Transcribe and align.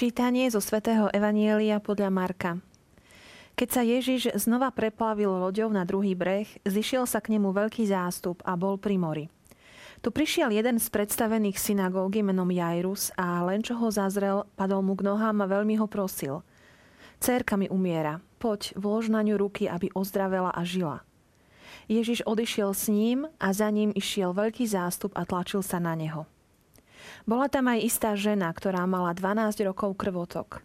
Čítanie 0.00 0.48
zo 0.48 0.64
svätého 0.64 1.12
Evanielia 1.12 1.76
podľa 1.76 2.08
Marka. 2.08 2.56
Keď 3.52 3.68
sa 3.68 3.84
Ježiš 3.84 4.32
znova 4.32 4.72
preplavil 4.72 5.28
loďou 5.28 5.68
na 5.68 5.84
druhý 5.84 6.16
breh, 6.16 6.48
zišiel 6.64 7.04
sa 7.04 7.20
k 7.20 7.36
nemu 7.36 7.52
veľký 7.52 7.84
zástup 7.84 8.40
a 8.48 8.56
bol 8.56 8.80
pri 8.80 8.96
mori. 8.96 9.28
Tu 10.00 10.08
prišiel 10.08 10.56
jeden 10.56 10.80
z 10.80 10.88
predstavených 10.88 11.60
synagógy 11.60 12.24
menom 12.24 12.48
Jairus 12.48 13.12
a 13.12 13.44
len 13.44 13.60
čo 13.60 13.76
ho 13.76 13.92
zazrel, 13.92 14.48
padol 14.56 14.80
mu 14.80 14.96
k 14.96 15.04
nohám 15.04 15.44
a 15.44 15.50
veľmi 15.52 15.76
ho 15.76 15.84
prosil. 15.84 16.40
Cérka 17.20 17.60
mi 17.60 17.68
umiera, 17.68 18.24
poď, 18.40 18.72
vlož 18.80 19.12
na 19.12 19.20
ňu 19.20 19.36
ruky, 19.36 19.68
aby 19.68 19.92
ozdravela 19.92 20.48
a 20.48 20.64
žila. 20.64 21.04
Ježiš 21.92 22.24
odišiel 22.24 22.72
s 22.72 22.88
ním 22.88 23.28
a 23.36 23.52
za 23.52 23.68
ním 23.68 23.92
išiel 23.92 24.32
veľký 24.32 24.64
zástup 24.64 25.12
a 25.12 25.28
tlačil 25.28 25.60
sa 25.60 25.76
na 25.76 25.92
neho. 25.92 26.24
Bola 27.24 27.46
tam 27.50 27.70
aj 27.70 27.80
istá 27.84 28.10
žena, 28.18 28.50
ktorá 28.50 28.84
mala 28.84 29.14
12 29.14 29.66
rokov 29.66 29.96
krvotok. 29.98 30.64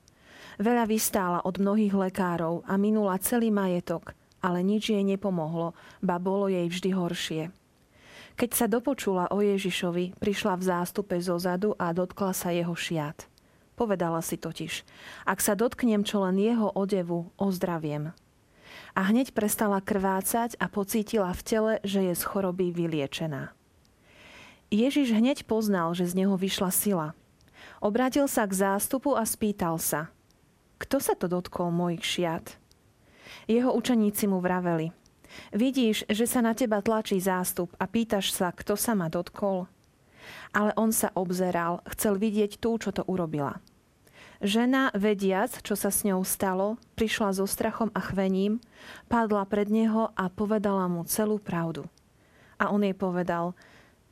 Veľa 0.56 0.88
vystála 0.88 1.40
od 1.44 1.60
mnohých 1.60 1.92
lekárov 1.92 2.64
a 2.64 2.80
minula 2.80 3.20
celý 3.20 3.52
majetok, 3.52 4.16
ale 4.40 4.64
nič 4.64 4.94
jej 4.94 5.04
nepomohlo, 5.04 5.76
ba 6.00 6.16
bolo 6.16 6.48
jej 6.48 6.70
vždy 6.70 6.90
horšie. 6.96 7.44
Keď 8.36 8.52
sa 8.52 8.68
dopočula 8.68 9.32
o 9.32 9.40
Ježišovi, 9.40 10.20
prišla 10.20 10.60
v 10.60 10.64
zástupe 10.68 11.16
zo 11.24 11.40
zadu 11.40 11.72
a 11.80 11.96
dotkla 11.96 12.36
sa 12.36 12.52
jeho 12.52 12.76
šiat. 12.76 13.32
Povedala 13.76 14.24
si 14.24 14.40
totiž, 14.40 14.88
ak 15.28 15.40
sa 15.44 15.56
dotknem 15.56 16.08
čo 16.08 16.24
len 16.24 16.40
jeho 16.40 16.72
odevu, 16.72 17.32
ozdraviem. 17.36 18.16
A 18.96 19.02
hneď 19.12 19.36
prestala 19.36 19.84
krvácať 19.84 20.56
a 20.60 20.72
pocítila 20.72 21.32
v 21.36 21.42
tele, 21.44 21.74
že 21.84 22.12
je 22.12 22.14
z 22.16 22.24
choroby 22.24 22.72
vyliečená. 22.72 23.52
Ježiš 24.74 25.14
hneď 25.14 25.46
poznal, 25.46 25.94
že 25.94 26.10
z 26.10 26.26
neho 26.26 26.36
vyšla 26.36 26.72
sila. 26.74 27.08
Obrátil 27.82 28.26
sa 28.26 28.50
k 28.50 28.56
zástupu 28.56 29.14
a 29.14 29.24
spýtal 29.26 29.78
sa, 29.78 30.10
kto 30.82 31.00
sa 31.00 31.16
to 31.16 31.32
dotkol 31.32 31.72
mojich 31.72 32.04
šiat? 32.04 32.58
Jeho 33.46 33.72
učeníci 33.74 34.28
mu 34.28 34.42
vraveli, 34.42 34.92
vidíš, 35.54 36.04
že 36.10 36.26
sa 36.26 36.42
na 36.42 36.58
teba 36.58 36.82
tlačí 36.82 37.18
zástup 37.22 37.72
a 37.78 37.86
pýtaš 37.86 38.34
sa, 38.34 38.52
kto 38.52 38.76
sa 38.76 38.98
ma 38.98 39.08
dotkol? 39.08 39.70
Ale 40.52 40.74
on 40.76 40.90
sa 40.90 41.14
obzeral, 41.14 41.86
chcel 41.94 42.18
vidieť 42.18 42.58
tú, 42.58 42.82
čo 42.82 42.90
to 42.90 43.06
urobila. 43.06 43.62
Žena, 44.44 44.92
vediac, 44.92 45.64
čo 45.64 45.80
sa 45.80 45.94
s 45.94 46.04
ňou 46.04 46.26
stalo, 46.28 46.76
prišla 47.00 47.40
so 47.40 47.48
strachom 47.48 47.88
a 47.96 48.02
chvením, 48.04 48.60
padla 49.08 49.48
pred 49.48 49.72
neho 49.72 50.12
a 50.12 50.28
povedala 50.28 50.92
mu 50.92 51.08
celú 51.08 51.40
pravdu. 51.40 51.88
A 52.60 52.68
on 52.68 52.84
jej 52.84 52.96
povedal, 52.96 53.56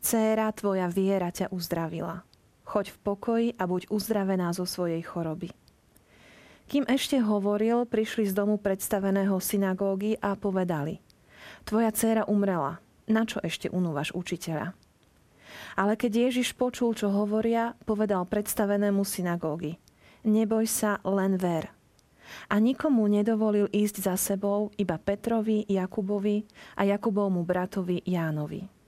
Céra, 0.04 0.52
tvoja 0.52 0.92
viera 0.92 1.32
ťa 1.32 1.48
uzdravila. 1.56 2.28
Choď 2.68 2.92
v 2.92 2.98
pokoji 3.08 3.48
a 3.56 3.64
buď 3.64 3.88
uzdravená 3.88 4.52
zo 4.52 4.68
svojej 4.68 5.00
choroby. 5.00 5.56
Kým 6.68 6.84
ešte 6.92 7.24
hovoril, 7.24 7.88
prišli 7.88 8.28
z 8.28 8.36
domu 8.36 8.60
predstaveného 8.60 9.40
synagógy 9.40 10.20
a 10.20 10.36
povedali 10.36 11.00
Tvoja 11.64 11.96
dcéra 11.96 12.28
umrela. 12.28 12.84
Na 13.08 13.24
čo 13.24 13.40
ešte 13.40 13.72
unúvaš 13.72 14.12
učiteľa? 14.12 14.76
Ale 15.80 15.96
keď 15.96 16.28
Ježiš 16.28 16.52
počul, 16.52 17.00
čo 17.00 17.08
hovoria, 17.08 17.72
povedal 17.88 18.28
predstavenému 18.28 19.08
synagógy 19.08 19.80
Neboj 20.28 20.68
sa, 20.68 21.00
len 21.08 21.40
ver. 21.40 21.72
A 22.52 22.60
nikomu 22.60 23.08
nedovolil 23.08 23.72
ísť 23.72 24.04
za 24.04 24.16
sebou, 24.20 24.68
iba 24.76 25.00
Petrovi, 25.00 25.64
Jakubovi 25.64 26.44
a 26.76 26.84
Jakubovmu 26.88 27.48
bratovi 27.48 28.04
Jánovi. 28.04 28.83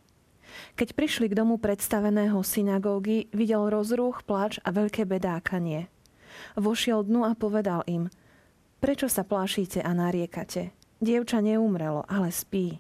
Keď 0.75 0.93
prišli 0.93 1.31
k 1.31 1.38
domu 1.38 1.55
predstaveného 1.61 2.39
synagógy, 2.43 3.31
videl 3.31 3.67
rozruch, 3.71 4.23
plač 4.27 4.59
a 4.63 4.71
veľké 4.71 5.07
bedákanie. 5.07 5.88
Vošiel 6.59 7.07
dnu 7.07 7.23
a 7.23 7.33
povedal 7.33 7.83
im, 7.88 8.11
prečo 8.83 9.07
sa 9.07 9.23
plašíte 9.23 9.79
a 9.79 9.91
nariekate? 9.95 10.75
Dievča 10.99 11.39
neumrelo, 11.39 12.03
ale 12.07 12.31
spí. 12.31 12.79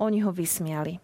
Oni 0.00 0.24
ho 0.24 0.32
vysmiali. 0.32 1.00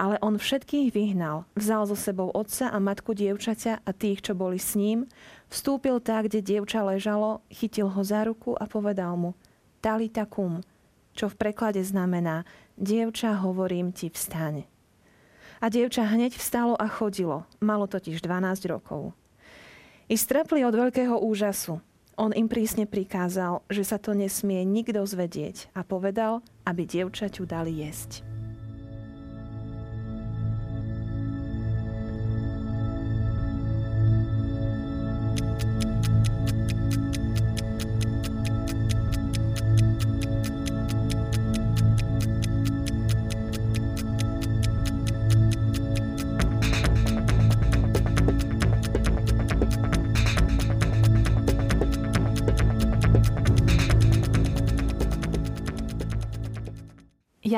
Ale 0.00 0.16
on 0.24 0.40
všetkých 0.40 0.96
vyhnal, 0.96 1.44
vzal 1.52 1.84
so 1.84 1.96
sebou 1.96 2.32
otca 2.32 2.72
a 2.72 2.78
matku 2.80 3.12
dievčaťa 3.12 3.84
a 3.84 3.90
tých, 3.92 4.24
čo 4.24 4.32
boli 4.32 4.56
s 4.56 4.72
ním, 4.72 5.04
vstúpil 5.52 6.00
tak, 6.00 6.32
kde 6.32 6.40
dievča 6.40 6.80
ležalo, 6.82 7.44
chytil 7.52 7.92
ho 7.92 8.00
za 8.00 8.24
ruku 8.24 8.56
a 8.56 8.64
povedal 8.64 9.14
mu 9.20 9.36
Talita 9.84 10.24
kum, 10.24 10.64
čo 11.12 11.28
v 11.28 11.38
preklade 11.38 11.84
znamená 11.84 12.48
Dievča, 12.78 13.42
hovorím 13.42 13.90
ti, 13.90 14.06
vstaň. 14.06 14.77
A 15.58 15.66
dievča 15.66 16.06
hneď 16.06 16.38
vstalo 16.38 16.78
a 16.78 16.86
chodilo. 16.86 17.42
Malo 17.58 17.90
totiž 17.90 18.22
12 18.22 18.70
rokov. 18.70 19.10
I 20.08 20.14
strepli 20.14 20.62
od 20.62 20.72
veľkého 20.72 21.18
úžasu. 21.18 21.82
On 22.18 22.34
im 22.34 22.50
prísne 22.50 22.86
prikázal, 22.86 23.62
že 23.70 23.86
sa 23.86 23.98
to 23.98 24.14
nesmie 24.14 24.62
nikto 24.66 25.02
zvedieť 25.06 25.70
a 25.74 25.86
povedal, 25.86 26.42
aby 26.66 26.82
dievčaťu 26.86 27.46
dali 27.46 27.82
jesť. 27.82 28.37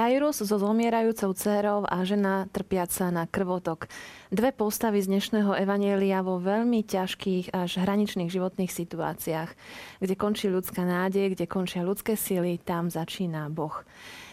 Jairus 0.00 0.41
so 0.41 0.56
zomierajúcou 0.56 1.37
dcerou 1.37 1.84
a 1.84 2.00
žena 2.09 2.49
trpiaca 2.49 3.12
na 3.12 3.28
krvotok. 3.28 3.84
Dve 4.33 4.49
postavy 4.49 5.05
z 5.05 5.12
dnešného 5.12 5.53
evanielia 5.61 6.25
vo 6.25 6.41
veľmi 6.41 6.81
ťažkých 6.88 7.53
až 7.53 7.84
hraničných 7.84 8.33
životných 8.33 8.72
situáciách. 8.72 9.53
Kde 10.00 10.15
končí 10.16 10.49
ľudská 10.49 10.89
nádej, 10.89 11.37
kde 11.37 11.44
končia 11.44 11.84
ľudské 11.84 12.16
sily, 12.16 12.56
tam 12.65 12.89
začína 12.89 13.53
Boh. 13.53 13.84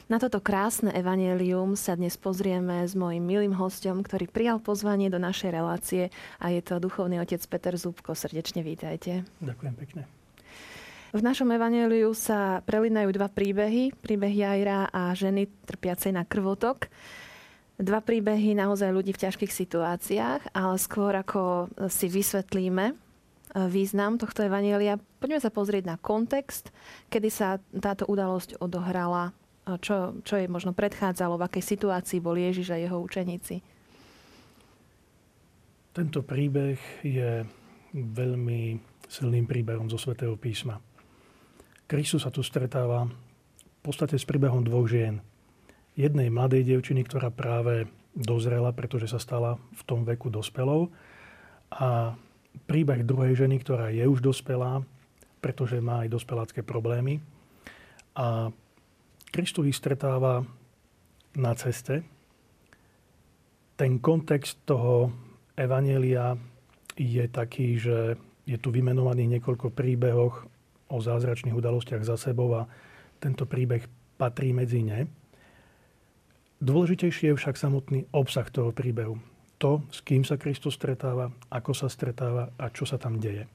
Na 0.08 0.24
toto 0.24 0.40
krásne 0.40 0.88
evanielium 0.96 1.76
sa 1.76 2.00
dnes 2.00 2.16
pozrieme 2.16 2.88
s 2.88 2.96
mojim 2.96 3.28
milým 3.28 3.52
hostom, 3.52 4.08
ktorý 4.08 4.32
prijal 4.32 4.64
pozvanie 4.64 5.12
do 5.12 5.20
našej 5.20 5.52
relácie 5.52 6.16
a 6.40 6.48
je 6.48 6.64
to 6.64 6.80
duchovný 6.80 7.20
otec 7.20 7.44
Peter 7.44 7.76
Zubko. 7.76 8.16
Srdečne 8.16 8.64
vítajte. 8.64 9.28
Ďakujem 9.44 9.76
pekne. 9.76 10.17
V 11.18 11.26
našom 11.26 11.50
evaneliu 11.50 12.14
sa 12.14 12.62
prelinajú 12.62 13.10
dva 13.10 13.26
príbehy. 13.26 13.90
Príbeh 14.06 14.30
Jajra 14.30 14.94
a 14.94 15.18
ženy 15.18 15.50
trpiacej 15.66 16.14
na 16.14 16.22
krvotok. 16.22 16.94
Dva 17.82 18.06
príbehy 18.06 18.54
naozaj 18.54 18.94
ľudí 18.94 19.18
v 19.18 19.26
ťažkých 19.26 19.50
situáciách, 19.50 20.54
ale 20.54 20.78
skôr 20.78 21.18
ako 21.18 21.74
si 21.90 22.06
vysvetlíme 22.06 22.94
e, 22.94 22.96
význam 23.66 24.22
tohto 24.22 24.46
evanielia, 24.46 25.02
poďme 25.18 25.42
sa 25.42 25.50
pozrieť 25.50 25.90
na 25.90 25.98
kontext, 25.98 26.70
kedy 27.10 27.34
sa 27.34 27.58
táto 27.74 28.06
udalosť 28.06 28.62
odohrala, 28.62 29.34
čo, 29.82 30.22
čo 30.22 30.38
jej 30.38 30.46
možno 30.46 30.78
predchádzalo, 30.78 31.42
v 31.42 31.46
akej 31.50 31.64
situácii 31.66 32.22
bol 32.22 32.38
Ježiš 32.38 32.70
a 32.70 32.78
jeho 32.78 33.02
učeníci. 33.02 33.66
Tento 35.98 36.22
príbeh 36.22 36.78
je 37.02 37.42
veľmi 37.98 38.62
silným 39.10 39.50
príbehom 39.50 39.90
zo 39.90 39.98
svätého 39.98 40.38
písma. 40.38 40.78
Kristus 41.88 42.28
sa 42.28 42.32
tu 42.36 42.44
stretáva 42.44 43.08
v 43.08 43.80
podstate 43.80 44.20
s 44.20 44.28
príbehom 44.28 44.60
dvoch 44.68 44.92
žien. 44.92 45.24
Jednej 45.96 46.28
mladej 46.28 46.68
devčiny, 46.68 47.08
ktorá 47.08 47.32
práve 47.32 47.88
dozrela, 48.12 48.76
pretože 48.76 49.08
sa 49.08 49.24
stala 49.24 49.56
v 49.56 49.82
tom 49.88 50.04
veku 50.04 50.28
dospelou. 50.28 50.92
A 51.72 52.12
príbeh 52.68 53.08
druhej 53.08 53.40
ženy, 53.40 53.64
ktorá 53.64 53.88
je 53.96 54.04
už 54.04 54.20
dospelá, 54.20 54.84
pretože 55.40 55.80
má 55.80 56.04
aj 56.04 56.12
dospelácké 56.12 56.60
problémy. 56.60 57.24
A 58.20 58.52
Kristus 59.32 59.72
ich 59.72 59.80
stretáva 59.80 60.44
na 61.40 61.56
ceste. 61.56 62.04
Ten 63.80 64.04
kontext 64.04 64.60
toho 64.68 65.16
evanelia 65.56 66.36
je 67.00 67.24
taký, 67.32 67.80
že 67.80 68.20
je 68.44 68.58
tu 68.60 68.76
vymenovaných 68.76 69.40
niekoľko 69.40 69.72
príbehoch 69.72 70.57
o 70.88 70.98
zázračných 71.00 71.56
udalostiach 71.56 72.04
za 72.04 72.16
sebou 72.16 72.54
a 72.56 72.68
tento 73.20 73.44
príbeh 73.50 73.86
patrí 74.18 74.52
medzi 74.52 74.82
ne. 74.84 75.08
Dôležitejší 76.58 77.34
je 77.34 77.38
však 77.38 77.56
samotný 77.58 78.10
obsah 78.14 78.50
toho 78.50 78.74
príbehu. 78.74 79.22
To, 79.62 79.82
s 79.90 80.02
kým 80.06 80.26
sa 80.26 80.38
Kristus 80.38 80.78
stretáva, 80.78 81.34
ako 81.50 81.74
sa 81.74 81.90
stretáva 81.90 82.54
a 82.58 82.70
čo 82.70 82.86
sa 82.86 82.98
tam 83.02 83.18
deje. 83.18 83.50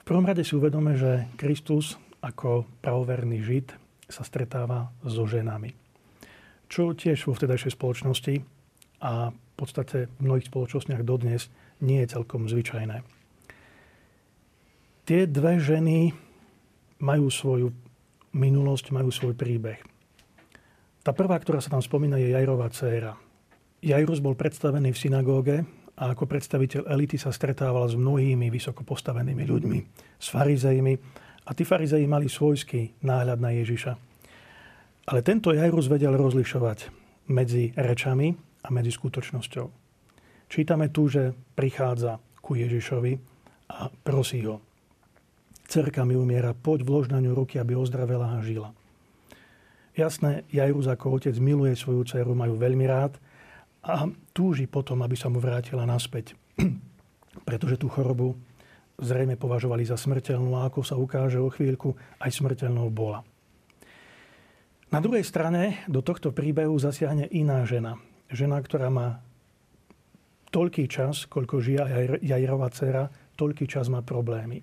V 0.00 0.02
prvom 0.04 0.24
rade 0.28 0.44
si 0.44 0.52
uvedome, 0.56 0.96
že 0.96 1.28
Kristus 1.40 1.96
ako 2.20 2.68
pravoverný 2.84 3.40
Žid 3.40 3.76
sa 4.08 4.24
stretáva 4.24 4.92
so 5.04 5.24
ženami. 5.24 5.72
Čo 6.68 6.96
tiež 6.96 7.28
vo 7.28 7.36
vtedajšej 7.36 7.76
spoločnosti 7.76 8.34
a 9.04 9.32
v 9.32 9.54
podstate 9.56 10.08
v 10.08 10.20
mnohých 10.20 10.48
spoločnostiach 10.48 11.04
dodnes 11.04 11.48
nie 11.84 12.00
je 12.04 12.12
celkom 12.16 12.48
zvyčajné. 12.48 13.23
Tie 15.04 15.28
dve 15.28 15.60
ženy 15.60 16.16
majú 17.04 17.28
svoju 17.28 17.68
minulosť, 18.32 18.88
majú 18.88 19.12
svoj 19.12 19.36
príbeh. 19.36 19.76
Tá 21.04 21.12
prvá, 21.12 21.36
ktorá 21.36 21.60
sa 21.60 21.68
tam 21.68 21.84
spomína, 21.84 22.16
je 22.16 22.32
Jairová 22.32 22.72
dcéra. 22.72 23.12
Jairus 23.84 24.24
bol 24.24 24.32
predstavený 24.32 24.96
v 24.96 25.00
synagóge 25.04 25.56
a 26.00 26.16
ako 26.16 26.24
predstaviteľ 26.24 26.88
elity 26.88 27.20
sa 27.20 27.28
stretával 27.28 27.84
s 27.84 28.00
mnohými 28.00 28.48
vysoko 28.48 28.80
postavenými 28.80 29.44
ľuďmi, 29.44 29.78
s 30.16 30.26
farizejmi 30.32 30.94
a 31.44 31.50
tí 31.52 31.68
farizeji 31.68 32.08
mali 32.08 32.32
svojský 32.32 33.04
náhľad 33.04 33.38
na 33.44 33.52
Ježiša. 33.60 33.92
Ale 35.12 35.20
tento 35.20 35.52
Jairus 35.52 35.92
vedel 35.92 36.16
rozlišovať 36.16 36.88
medzi 37.28 37.76
rečami 37.76 38.32
a 38.64 38.72
medzi 38.72 38.88
skutočnosťou. 38.88 39.66
Čítame 40.48 40.88
tu, 40.88 41.12
že 41.12 41.36
prichádza 41.52 42.16
ku 42.40 42.56
Ježišovi 42.56 43.12
a 43.68 43.92
prosí 43.92 44.40
ho. 44.48 44.73
Cerka 45.64 46.04
mi 46.04 46.14
umiera, 46.14 46.52
poď 46.52 46.84
vlož 46.84 47.08
na 47.08 47.18
ňu 47.24 47.32
ruky, 47.32 47.56
aby 47.56 47.72
ozdravela 47.74 48.36
a 48.36 48.44
žila. 48.44 48.76
Jasné, 49.94 50.42
Jairus 50.50 50.90
ako 50.90 51.22
otec 51.22 51.38
miluje 51.38 51.78
svoju 51.78 52.02
dceru, 52.02 52.34
majú 52.34 52.58
veľmi 52.58 52.84
rád 52.84 53.14
a 53.80 54.10
túži 54.34 54.66
potom, 54.66 55.00
aby 55.06 55.14
sa 55.14 55.30
mu 55.30 55.38
vrátila 55.38 55.86
naspäť. 55.86 56.34
Pretože 57.48 57.78
tú 57.78 57.86
chorobu 57.86 58.34
zrejme 58.98 59.38
považovali 59.38 59.86
za 59.86 59.94
smrteľnú 59.94 60.54
a 60.58 60.66
ako 60.66 60.80
sa 60.82 60.98
ukáže 60.98 61.38
o 61.38 61.50
chvíľku, 61.50 61.94
aj 62.18 62.30
smrteľnou 62.30 62.90
bola. 62.90 63.22
Na 64.90 65.02
druhej 65.02 65.26
strane 65.26 65.82
do 65.90 66.02
tohto 66.02 66.30
príbehu 66.30 66.78
zasiahne 66.78 67.26
iná 67.30 67.66
žena. 67.66 67.98
Žena, 68.30 68.62
ktorá 68.62 68.90
má 68.90 69.22
toľký 70.54 70.86
čas, 70.86 71.26
koľko 71.26 71.58
žije 71.58 71.82
Jajrová 72.22 72.70
dcera, 72.70 73.10
toľký 73.34 73.66
čas 73.66 73.90
má 73.90 74.06
problémy. 74.06 74.62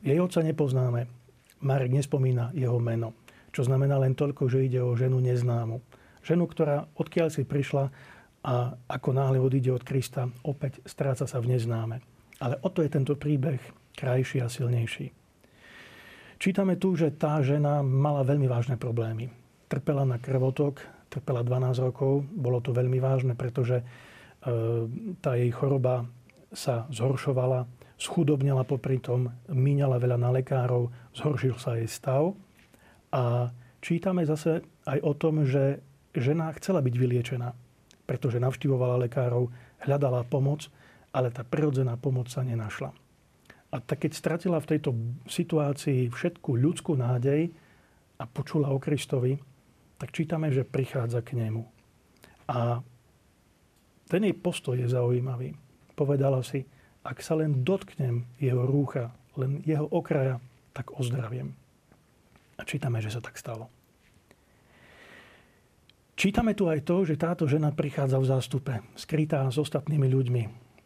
Jej 0.00 0.18
otca 0.20 0.40
nepoznáme. 0.40 1.06
Marek 1.64 1.92
nespomína 1.92 2.52
jeho 2.52 2.76
meno. 2.80 3.16
Čo 3.54 3.64
znamená 3.68 4.00
len 4.00 4.18
toľko, 4.18 4.50
že 4.50 4.66
ide 4.66 4.80
o 4.82 4.96
ženu 4.98 5.22
neznámu. 5.22 5.80
Ženu, 6.24 6.44
ktorá 6.48 6.88
odkiaľ 6.96 7.28
si 7.30 7.44
prišla 7.44 7.92
a 8.44 8.76
ako 8.90 9.10
náhle 9.16 9.40
odíde 9.40 9.72
od 9.72 9.86
Krista, 9.86 10.28
opäť 10.44 10.84
stráca 10.84 11.24
sa 11.24 11.38
v 11.40 11.56
neznáme. 11.56 12.04
Ale 12.42 12.60
o 12.60 12.68
to 12.68 12.84
je 12.84 12.92
tento 12.92 13.16
príbeh 13.16 13.60
krajší 13.96 14.44
a 14.44 14.52
silnejší. 14.52 15.14
Čítame 16.36 16.76
tu, 16.76 16.92
že 16.98 17.14
tá 17.14 17.40
žena 17.40 17.80
mala 17.80 18.26
veľmi 18.26 18.44
vážne 18.44 18.76
problémy. 18.76 19.32
Trpela 19.70 20.04
na 20.04 20.20
krvotok, 20.20 20.82
trpela 21.08 21.46
12 21.46 21.78
rokov. 21.88 22.26
Bolo 22.34 22.58
to 22.60 22.74
veľmi 22.74 22.98
vážne, 22.98 23.32
pretože 23.38 23.80
e, 23.80 23.84
tá 25.22 25.38
jej 25.38 25.48
choroba 25.54 26.04
sa 26.52 26.90
zhoršovala, 26.90 27.64
schudobnila 28.00 28.66
popri 28.66 28.98
tom, 28.98 29.30
míňala 29.48 29.98
veľa 30.00 30.18
na 30.18 30.30
lekárov, 30.34 30.90
zhoršil 31.14 31.56
sa 31.58 31.78
jej 31.78 31.86
stav. 31.86 32.34
A 33.14 33.54
čítame 33.78 34.26
zase 34.26 34.66
aj 34.84 34.98
o 35.02 35.12
tom, 35.14 35.46
že 35.46 35.78
žena 36.14 36.50
chcela 36.58 36.82
byť 36.82 36.94
vyliečená 36.94 37.48
pretože 38.04 38.40
navštivovala 38.40 39.00
lekárov, 39.08 39.48
hľadala 39.84 40.24
pomoc, 40.28 40.68
ale 41.12 41.32
tá 41.32 41.44
prirodzená 41.44 41.96
pomoc 41.96 42.28
sa 42.28 42.44
nenašla. 42.44 42.92
A 43.74 43.76
tak 43.82 44.06
keď 44.06 44.12
stratila 44.14 44.58
v 44.62 44.70
tejto 44.76 44.94
situácii 45.26 46.12
všetku 46.12 46.54
ľudskú 46.54 46.94
nádej 46.94 47.50
a 48.20 48.24
počula 48.28 48.70
o 48.70 48.78
Kristovi, 48.78 49.34
tak 49.98 50.14
čítame, 50.14 50.52
že 50.54 50.68
prichádza 50.68 51.24
k 51.26 51.34
nemu. 51.34 51.64
A 52.46 52.78
ten 54.06 54.22
jej 54.22 54.36
postoj 54.36 54.78
je 54.78 54.86
zaujímavý. 54.86 55.56
Povedala 55.96 56.44
si, 56.44 56.62
ak 57.04 57.20
sa 57.20 57.36
len 57.36 57.62
dotknem 57.62 58.24
jeho 58.40 58.64
rúcha, 58.64 59.12
len 59.36 59.60
jeho 59.68 59.84
okraja, 59.92 60.40
tak 60.72 60.96
ozdraviem. 60.96 61.52
A 62.56 62.64
čítame, 62.64 63.04
že 63.04 63.12
sa 63.12 63.20
tak 63.20 63.36
stalo. 63.36 63.68
Čítame 66.14 66.56
tu 66.56 66.70
aj 66.70 66.86
to, 66.86 67.04
že 67.04 67.20
táto 67.20 67.44
žena 67.44 67.74
prichádza 67.74 68.16
v 68.22 68.30
zástupe, 68.30 68.74
skrytá 68.96 69.44
s 69.50 69.60
ostatnými 69.60 70.08
ľuďmi. 70.08 70.42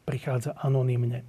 Prichádza 0.09 0.57
anonymne. 0.59 1.23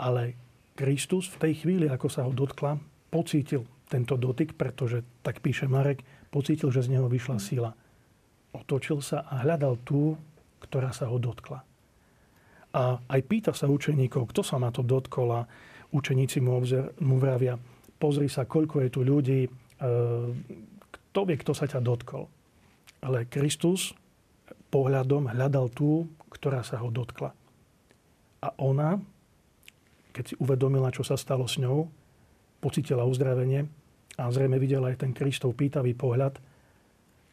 Ale 0.00 0.34
Kristus 0.72 1.28
v 1.30 1.40
tej 1.46 1.52
chvíli, 1.62 1.86
ako 1.86 2.08
sa 2.08 2.24
ho 2.24 2.32
dotkla, 2.32 2.80
pocítil 3.12 3.68
tento 3.92 4.16
dotyk, 4.16 4.56
pretože, 4.56 5.04
tak 5.20 5.44
píše 5.44 5.68
Marek, 5.68 6.00
pocítil, 6.32 6.72
že 6.72 6.88
z 6.88 6.96
neho 6.96 7.12
vyšla 7.12 7.36
sila. 7.36 7.76
Otočil 8.56 9.04
sa 9.04 9.28
a 9.28 9.44
hľadal 9.44 9.76
tú, 9.84 10.16
ktorá 10.64 10.96
sa 10.96 11.12
ho 11.12 11.20
dotkla. 11.20 11.60
A 12.72 13.00
aj 13.04 13.20
pýta 13.28 13.52
sa 13.52 13.68
učeníkov, 13.68 14.32
kto 14.32 14.40
sa 14.40 14.56
ma 14.56 14.72
to 14.72 14.80
dotkol 14.80 15.28
a 15.32 15.40
učeníci 15.92 16.40
mu, 16.40 16.56
obzer, 16.56 16.96
mu 17.04 17.20
vravia, 17.20 17.60
pozri 18.00 18.26
sa, 18.32 18.48
koľko 18.48 18.80
je 18.82 18.88
tu 18.88 19.00
ľudí, 19.04 19.40
e, 19.44 19.50
kto 21.12 21.20
vie, 21.28 21.36
kto 21.36 21.52
sa 21.52 21.68
ťa 21.68 21.84
dotkol. 21.84 22.26
Ale 23.04 23.28
Kristus 23.28 23.92
pohľadom 24.72 25.28
hľadal 25.28 25.68
tú, 25.68 26.08
ktorá 26.32 26.64
sa 26.64 26.80
ho 26.80 26.88
dotkla. 26.88 27.36
A 28.42 28.48
ona, 28.56 28.96
keď 30.16 30.32
si 30.32 30.34
uvedomila, 30.40 30.88
čo 30.88 31.04
sa 31.04 31.20
stalo 31.20 31.44
s 31.44 31.60
ňou, 31.60 31.92
pocitila 32.64 33.04
uzdravenie 33.04 33.68
a 34.16 34.32
zrejme 34.32 34.56
videla 34.56 34.88
aj 34.88 35.04
ten 35.04 35.12
Kristov 35.12 35.52
pýtavý 35.54 35.92
pohľad, 35.92 36.40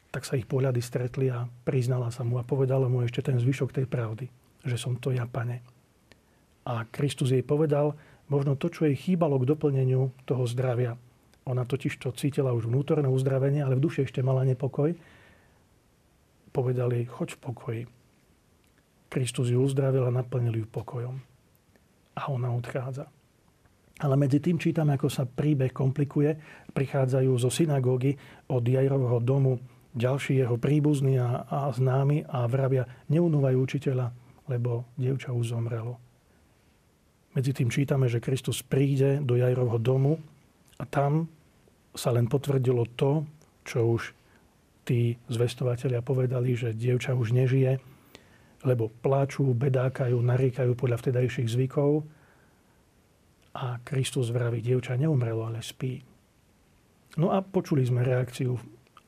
tak 0.09 0.25
sa 0.25 0.35
ich 0.35 0.49
pohľady 0.49 0.81
stretli 0.83 1.31
a 1.31 1.47
priznala 1.63 2.09
sa 2.11 2.25
mu 2.27 2.41
a 2.41 2.43
povedala 2.43 2.89
mu 2.91 3.05
ešte 3.05 3.23
ten 3.23 3.37
zvyšok 3.37 3.71
tej 3.71 3.85
pravdy, 3.85 4.25
že 4.63 4.77
som 4.79 4.95
to 4.99 5.11
ja, 5.15 5.27
pane. 5.29 5.63
A 6.67 6.85
Kristus 6.89 7.31
jej 7.31 7.41
povedal 7.41 7.95
možno 8.29 8.53
to, 8.59 8.69
čo 8.69 8.85
jej 8.85 8.95
chýbalo 8.95 9.41
k 9.41 9.49
doplneniu 9.49 10.13
toho 10.27 10.43
zdravia. 10.45 10.99
Ona 11.49 11.65
totiž 11.65 11.97
to 11.97 12.13
cítila 12.13 12.53
už 12.53 12.69
vnútorné 12.69 13.09
uzdravenie, 13.09 13.65
ale 13.65 13.79
v 13.79 13.83
duši 13.89 14.05
ešte 14.05 14.21
mala 14.21 14.45
nepokoj 14.45 14.93
povedali, 16.49 17.05
choď 17.05 17.37
v 17.37 17.39
pokoji. 17.39 17.81
Kristus 19.09 19.49
ju 19.49 19.61
uzdravil 19.63 20.05
a 20.05 20.13
naplnil 20.13 20.53
ju 20.61 20.65
pokojom. 20.69 21.17
A 22.17 22.21
ona 22.29 22.53
odchádza. 22.53 23.09
Ale 23.99 24.15
medzi 24.15 24.39
tým 24.39 24.61
čítame, 24.61 24.95
ako 24.95 25.09
sa 25.09 25.25
príbeh 25.25 25.73
komplikuje. 25.73 26.37
Prichádzajú 26.71 27.31
zo 27.39 27.49
synagógy 27.49 28.15
od 28.47 28.63
Jajrovho 28.63 29.19
domu 29.19 29.59
ďalší 29.97 30.45
jeho 30.45 30.55
príbuzní 30.55 31.17
a, 31.17 31.43
a 31.49 31.59
známi 31.73 32.23
a 32.29 32.45
vravia, 32.45 32.85
neunúvaj 33.09 33.57
učiteľa, 33.57 34.13
lebo 34.49 34.89
dievča 34.97 35.29
už 35.29 35.53
zomrelo. 35.53 36.01
Medzi 37.37 37.53
tým 37.53 37.69
čítame, 37.69 38.09
že 38.09 38.17
Kristus 38.17 38.65
príde 38.65 39.21
do 39.21 39.37
Jajrovho 39.37 39.77
domu 39.77 40.17
a 40.81 40.83
tam 40.89 41.29
sa 41.93 42.09
len 42.09 42.25
potvrdilo 42.25 42.89
to, 42.97 43.21
čo 43.61 43.85
už 43.85 44.17
tí 44.81 45.13
zvestovateľia 45.29 46.01
povedali, 46.01 46.57
že 46.57 46.73
dievča 46.73 47.13
už 47.13 47.37
nežije, 47.37 47.77
lebo 48.65 48.89
pláču, 48.89 49.45
bedákajú, 49.53 50.17
naríkajú 50.17 50.73
podľa 50.73 50.97
vtedajších 50.97 51.53
zvykov. 51.53 52.01
A 53.53 53.77
Kristus 53.85 54.33
vraví, 54.33 54.65
dievča 54.65 54.97
neumrelo, 54.97 55.45
ale 55.45 55.61
spí. 55.61 56.01
No 57.21 57.29
a 57.29 57.45
počuli 57.45 57.85
sme 57.85 58.01
reakciu, 58.01 58.57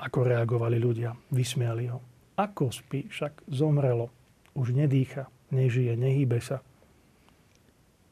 ako 0.02 0.20
reagovali 0.22 0.78
ľudia. 0.78 1.14
Vysmiali 1.34 1.90
ho. 1.90 2.02
Ako 2.38 2.70
spí? 2.74 3.10
Však 3.10 3.50
zomrelo. 3.50 4.21
Už 4.58 4.76
nedýcha, 4.76 5.32
nežije, 5.52 5.96
nehýbe 5.96 6.40
sa. 6.44 6.60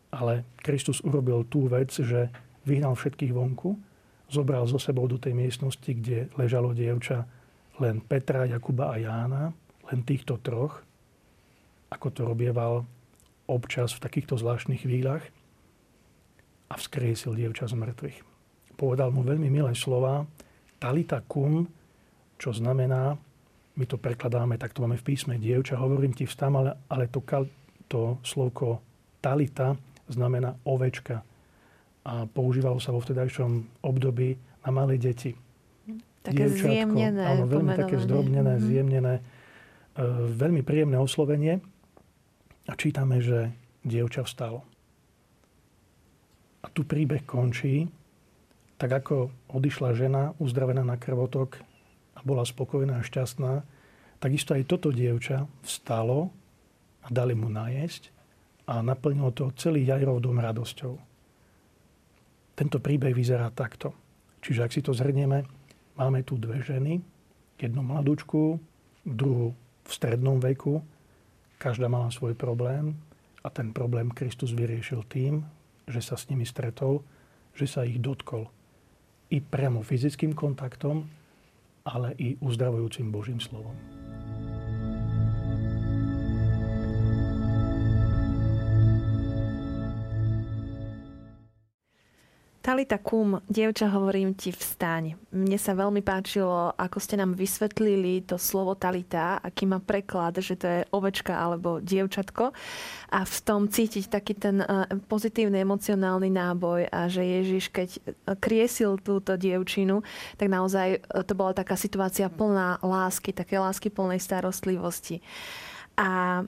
Ale 0.09 0.47
Kristus 0.59 1.03
urobil 1.05 1.45
tú 1.45 1.69
vec, 1.69 1.93
že 1.93 2.31
vyhnal 2.65 2.97
všetkých 2.97 3.33
vonku, 3.33 3.77
zobral 4.29 4.65
zo 4.69 4.77
sebou 4.77 5.09
do 5.09 5.17
tej 5.17 5.33
miestnosti, 5.33 5.89
kde 5.89 6.29
ležalo 6.37 6.73
dievča 6.73 7.25
len 7.81 8.03
Petra, 8.03 8.45
Jakuba 8.45 8.93
a 8.93 8.95
Jána, 8.99 9.53
len 9.89 9.99
týchto 10.05 10.37
troch, 10.37 10.85
ako 11.89 12.07
to 12.13 12.21
robieval 12.27 12.85
občas 13.49 13.97
v 13.97 14.03
takýchto 14.05 14.37
zvláštnych 14.37 14.85
chvíľach 14.85 15.25
a 16.69 16.73
vzkriesil 16.77 17.33
dievča 17.33 17.65
z 17.65 17.73
mŕtvych. 17.73 18.19
Povedal 18.77 19.09
mu 19.09 19.25
veľmi 19.25 19.49
milé 19.49 19.73
slova, 19.73 20.29
talita 20.77 21.25
kum, 21.25 21.65
čo 22.37 22.53
znamená, 22.53 23.17
my 23.79 23.85
to 23.87 23.95
prekladáme, 23.95 24.59
tak 24.59 24.75
to 24.75 24.83
máme 24.83 24.99
v 24.99 25.07
písme, 25.07 25.39
dievča, 25.39 25.79
hovorím 25.79 26.11
ti 26.11 26.27
vstam, 26.27 26.59
ale, 26.59 26.75
ale 26.91 27.07
to, 27.07 27.23
to 27.87 28.19
slovko 28.27 28.83
talita 29.23 29.79
znamená 30.11 30.59
ovečka. 30.67 31.23
A 32.03 32.27
používalo 32.27 32.83
sa 32.83 32.91
vo 32.91 32.99
vtedajšom 32.99 33.83
období 33.87 34.35
na 34.67 34.69
malé 34.75 34.99
deti 34.99 35.31
Také 36.19 36.51
dievčatko. 36.51 36.67
zjemnené. 36.67 37.23
Áno, 37.23 37.47
veľmi 37.47 37.71
také 37.79 37.95
zdrobnené, 38.03 38.59
mm-hmm. 38.59 38.67
zjemnené. 38.67 39.13
E, 39.15 39.21
veľmi 40.35 40.61
príjemné 40.67 40.99
oslovenie. 40.99 41.63
A 42.67 42.73
čítame, 42.75 43.23
že 43.23 43.55
dievča 43.87 44.27
vstalo. 44.27 44.67
A 46.59 46.67
tu 46.67 46.83
príbeh 46.83 47.23
končí, 47.23 47.87
tak 48.75 48.91
ako 48.91 49.31
odišla 49.47 49.95
žena 49.95 50.35
uzdravená 50.43 50.83
na 50.83 50.99
krvotok 50.99 51.63
a 52.19 52.21
bola 52.27 52.43
spokojná 52.43 52.99
a 52.99 53.05
šťastná, 53.07 53.63
takisto 54.19 54.51
aj 54.51 54.67
toto 54.67 54.91
dievča 54.91 55.47
vstalo 55.63 56.27
a 56.99 57.07
dali 57.07 57.31
mu 57.31 57.47
najesť 57.47 58.11
a 58.67 58.83
naplnilo 58.83 59.31
to 59.31 59.49
celý 59.55 59.87
Jajrov 59.87 60.19
dom 60.19 60.37
radosťou. 60.37 60.93
Tento 62.59 62.77
príbeh 62.83 63.15
vyzerá 63.15 63.47
takto. 63.55 63.95
Čiže 64.43 64.61
ak 64.67 64.71
si 64.75 64.83
to 64.83 64.91
zhrnieme, 64.91 65.47
máme 65.95 66.27
tu 66.27 66.35
dve 66.35 66.59
ženy, 66.59 66.99
jednu 67.55 67.81
mladúčku, 67.83 68.59
druhú 69.07 69.55
v 69.87 69.91
strednom 69.91 70.37
veku. 70.37 70.83
Každá 71.59 71.87
mala 71.87 72.11
svoj 72.11 72.35
problém 72.35 72.95
a 73.43 73.47
ten 73.51 73.71
problém 73.71 74.11
Kristus 74.11 74.51
vyriešil 74.51 75.07
tým, 75.07 75.43
že 75.87 76.03
sa 76.03 76.15
s 76.15 76.27
nimi 76.27 76.43
stretol, 76.43 77.03
že 77.55 77.67
sa 77.67 77.83
ich 77.83 77.99
dotkol. 77.99 78.47
I 79.33 79.43
priamo 79.43 79.83
fyzickým 79.83 80.37
kontaktom, 80.37 81.07
ale 81.85 82.13
i 82.17 82.35
uzdravujúcim 82.39 83.11
Božím 83.11 83.39
slovom. 83.39 83.98
Talita 92.69 93.01
Kum, 93.01 93.41
dievča, 93.49 93.89
hovorím 93.89 94.37
ti, 94.37 94.53
vstaň. 94.53 95.17
Mne 95.33 95.57
sa 95.57 95.73
veľmi 95.73 96.05
páčilo, 96.05 96.69
ako 96.77 97.01
ste 97.01 97.17
nám 97.17 97.33
vysvetlili 97.33 98.21
to 98.21 98.37
slovo 98.37 98.77
Talita, 98.77 99.41
aký 99.41 99.65
má 99.65 99.81
preklad, 99.81 100.37
že 100.37 100.53
to 100.53 100.69
je 100.69 100.79
ovečka 100.93 101.33
alebo 101.33 101.81
dievčatko. 101.81 102.53
A 103.09 103.25
v 103.25 103.37
tom 103.41 103.65
cítiť 103.73 104.13
taký 104.13 104.37
ten 104.37 104.61
e, 104.61 104.85
pozitívny 105.09 105.65
emocionálny 105.65 106.29
náboj 106.29 106.93
a 106.93 107.09
že 107.09 107.25
Ježiš, 107.25 107.73
keď 107.73 107.89
kriesil 108.37 109.01
túto 109.01 109.33
dievčinu, 109.33 110.05
tak 110.37 110.53
naozaj 110.53 110.87
e, 110.93 111.25
to 111.25 111.33
bola 111.33 111.57
taká 111.57 111.73
situácia 111.73 112.29
plná 112.29 112.85
lásky, 112.85 113.33
také 113.33 113.57
lásky 113.57 113.89
plnej 113.89 114.21
starostlivosti. 114.21 115.25
A 115.97 116.45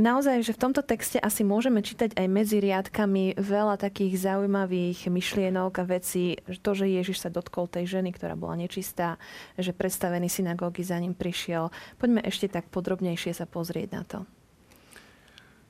naozaj, 0.00 0.42
že 0.42 0.56
v 0.56 0.62
tomto 0.66 0.82
texte 0.82 1.18
asi 1.20 1.46
môžeme 1.46 1.82
čítať 1.84 2.16
aj 2.18 2.26
medzi 2.26 2.58
riadkami 2.58 3.38
veľa 3.38 3.78
takých 3.78 4.18
zaujímavých 4.22 5.06
myšlienok 5.10 5.72
a 5.80 5.84
vecí. 5.84 6.38
To, 6.62 6.70
že 6.72 6.90
Ježiš 6.90 7.24
sa 7.24 7.30
dotkol 7.30 7.70
tej 7.70 7.98
ženy, 7.98 8.14
ktorá 8.14 8.34
bola 8.34 8.58
nečistá, 8.58 9.20
že 9.58 9.76
predstavený 9.76 10.30
synagógy 10.30 10.82
za 10.86 10.98
ním 10.98 11.14
prišiel. 11.14 11.70
Poďme 11.98 12.22
ešte 12.22 12.50
tak 12.50 12.70
podrobnejšie 12.70 13.34
sa 13.34 13.46
pozrieť 13.46 13.88
na 13.92 14.02
to. 14.02 14.18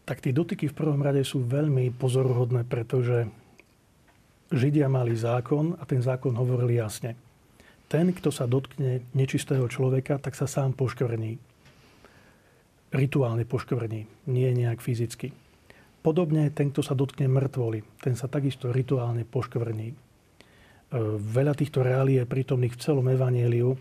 Tak 0.04 0.20
tie 0.20 0.36
dotyky 0.36 0.68
v 0.68 0.76
prvom 0.76 1.00
rade 1.00 1.24
sú 1.24 1.40
veľmi 1.40 1.88
pozoruhodné, 1.96 2.68
pretože 2.68 3.24
Židia 4.52 4.92
mali 4.92 5.16
zákon 5.16 5.80
a 5.80 5.88
ten 5.88 6.04
zákon 6.04 6.36
hovoril 6.36 6.76
jasne. 6.76 7.16
Ten, 7.88 8.12
kto 8.12 8.28
sa 8.28 8.44
dotkne 8.44 9.00
nečistého 9.16 9.64
človeka, 9.68 10.20
tak 10.20 10.36
sa 10.36 10.44
sám 10.44 10.76
poškvrní 10.76 11.53
rituálne 12.94 13.42
poškvrní, 13.42 14.30
nie 14.30 14.48
nejak 14.54 14.78
fyzicky. 14.78 15.34
Podobne 16.04 16.52
ten, 16.54 16.70
kto 16.70 16.84
sa 16.84 16.94
dotkne 16.94 17.26
mŕtvoly, 17.26 17.82
ten 17.98 18.14
sa 18.14 18.30
takisto 18.30 18.70
rituálne 18.70 19.26
poškvrní. 19.26 19.88
E, 19.90 19.94
veľa 21.18 21.58
týchto 21.58 21.82
reálí 21.82 22.22
je 22.22 22.28
prítomných 22.28 22.76
v 22.76 22.82
celom 22.82 23.06
evanieliu. 23.10 23.74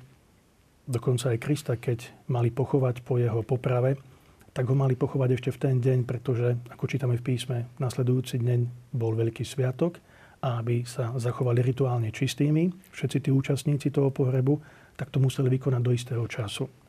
Dokonca 0.88 1.36
aj 1.36 1.39
Krista, 1.43 1.74
keď 1.77 2.10
mali 2.32 2.50
pochovať 2.50 3.05
po 3.05 3.22
jeho 3.22 3.43
poprave, 3.46 4.00
tak 4.53 4.70
ho 4.70 4.75
mali 4.77 4.93
pochovať 4.93 5.29
ešte 5.36 5.50
v 5.51 5.62
ten 5.62 5.75
deň, 5.82 6.00
pretože, 6.05 6.55
ako 6.70 6.86
čítame 6.86 7.17
v 7.17 7.25
písme, 7.25 7.58
nasledujúci 7.82 8.39
deň 8.39 8.93
bol 8.93 9.17
veľký 9.17 9.41
sviatok 9.41 9.98
a 10.46 10.62
aby 10.62 10.86
sa 10.86 11.12
zachovali 11.17 11.63
rituálne 11.63 12.13
čistými, 12.13 12.70
všetci 12.93 13.17
tí 13.20 13.29
účastníci 13.34 13.89
toho 13.89 14.13
pohrebu, 14.13 14.60
tak 14.93 15.10
to 15.10 15.17
museli 15.17 15.50
vykonať 15.58 15.82
do 15.82 15.91
istého 15.91 16.25
času. 16.29 16.82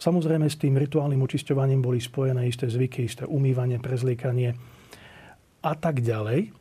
Samozrejme 0.00 0.48
s 0.48 0.56
tým 0.56 0.80
rituálnym 0.80 1.20
očisťovaním 1.20 1.84
boli 1.84 2.00
spojené 2.00 2.48
isté 2.48 2.72
zvyky, 2.72 3.04
isté 3.04 3.28
umývanie, 3.28 3.76
prezliekanie 3.76 4.56
a 5.60 5.72
tak 5.76 6.00
ďalej. 6.00 6.56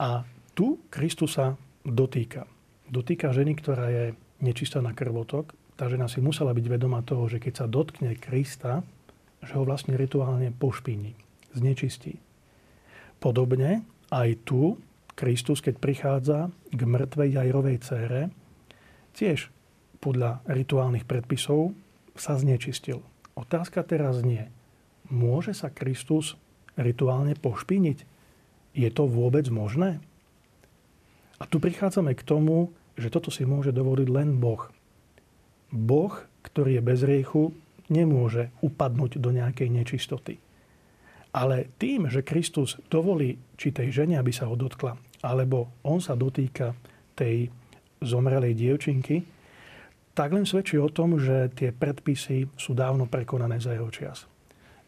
A 0.00 0.24
tu 0.56 0.80
Kristus 0.88 1.36
sa 1.36 1.52
dotýka. 1.84 2.48
Dotýka 2.88 3.28
ženy, 3.36 3.60
ktorá 3.60 3.92
je 3.92 4.04
nečistá 4.40 4.80
na 4.80 4.96
krvotok. 4.96 5.52
Tá 5.76 5.92
žena 5.92 6.08
si 6.08 6.24
musela 6.24 6.56
byť 6.56 6.66
vedomá 6.66 7.04
toho, 7.04 7.28
že 7.28 7.36
keď 7.36 7.52
sa 7.60 7.66
dotkne 7.68 8.16
Krista, 8.16 8.80
že 9.44 9.52
ho 9.52 9.68
vlastne 9.68 9.92
rituálne 9.94 10.48
pošpíni, 10.50 11.12
znečistí. 11.52 12.16
Podobne 13.20 13.84
aj 14.08 14.48
tu 14.48 14.80
Kristus, 15.12 15.60
keď 15.60 15.76
prichádza 15.76 16.38
k 16.72 16.80
mŕtvej 16.88 17.36
Jajrovej 17.36 17.76
cére, 17.84 18.20
tiež 19.12 19.52
podľa 20.00 20.40
rituálnych 20.48 21.04
predpisov 21.04 21.76
sa 22.18 22.38
znečistil. 22.38 23.02
Otázka 23.38 23.86
teraz 23.86 24.20
nie. 24.22 24.50
Môže 25.08 25.56
sa 25.56 25.72
Kristus 25.72 26.36
rituálne 26.76 27.38
pošpiniť? 27.38 28.04
Je 28.76 28.88
to 28.92 29.08
vôbec 29.08 29.48
možné? 29.48 30.02
A 31.38 31.46
tu 31.46 31.62
prichádzame 31.62 32.18
k 32.18 32.26
tomu, 32.26 32.74
že 32.98 33.14
toto 33.14 33.30
si 33.30 33.46
môže 33.46 33.70
dovoliť 33.70 34.08
len 34.10 34.42
Boh. 34.42 34.66
Boh, 35.70 36.14
ktorý 36.42 36.78
je 36.78 36.82
bez 36.82 37.00
riechu, 37.06 37.54
nemôže 37.86 38.50
upadnúť 38.60 39.22
do 39.22 39.30
nejakej 39.30 39.70
nečistoty. 39.70 40.42
Ale 41.30 41.70
tým, 41.78 42.10
že 42.10 42.26
Kristus 42.26 42.80
dovolí 42.90 43.38
či 43.54 43.70
tej 43.70 43.94
žene, 43.94 44.18
aby 44.18 44.34
sa 44.34 44.50
ho 44.50 44.58
dotkla, 44.58 44.98
alebo 45.22 45.70
on 45.86 46.02
sa 46.02 46.18
dotýka 46.18 46.74
tej 47.14 47.52
zomrelej 48.02 48.58
dievčinky, 48.58 49.22
tak 50.18 50.34
len 50.34 50.42
svedčí 50.42 50.74
o 50.82 50.90
tom, 50.90 51.14
že 51.22 51.46
tie 51.54 51.70
predpisy 51.70 52.50
sú 52.58 52.74
dávno 52.74 53.06
prekonané 53.06 53.62
za 53.62 53.70
jeho 53.70 53.86
čas. 53.86 54.26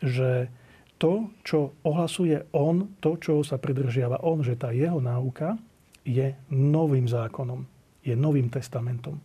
Že 0.03 0.51
to, 0.99 1.31
čo 1.47 1.79
ohlasuje 1.87 2.51
on, 2.51 2.99
to, 2.99 3.15
čo 3.15 3.47
sa 3.47 3.63
pridržiava 3.63 4.27
on, 4.27 4.43
že 4.43 4.59
tá 4.59 4.75
jeho 4.75 4.99
náuka 4.99 5.55
je 6.03 6.35
novým 6.51 7.07
zákonom, 7.07 7.63
je 8.03 8.19
novým 8.19 8.51
testamentom. 8.51 9.23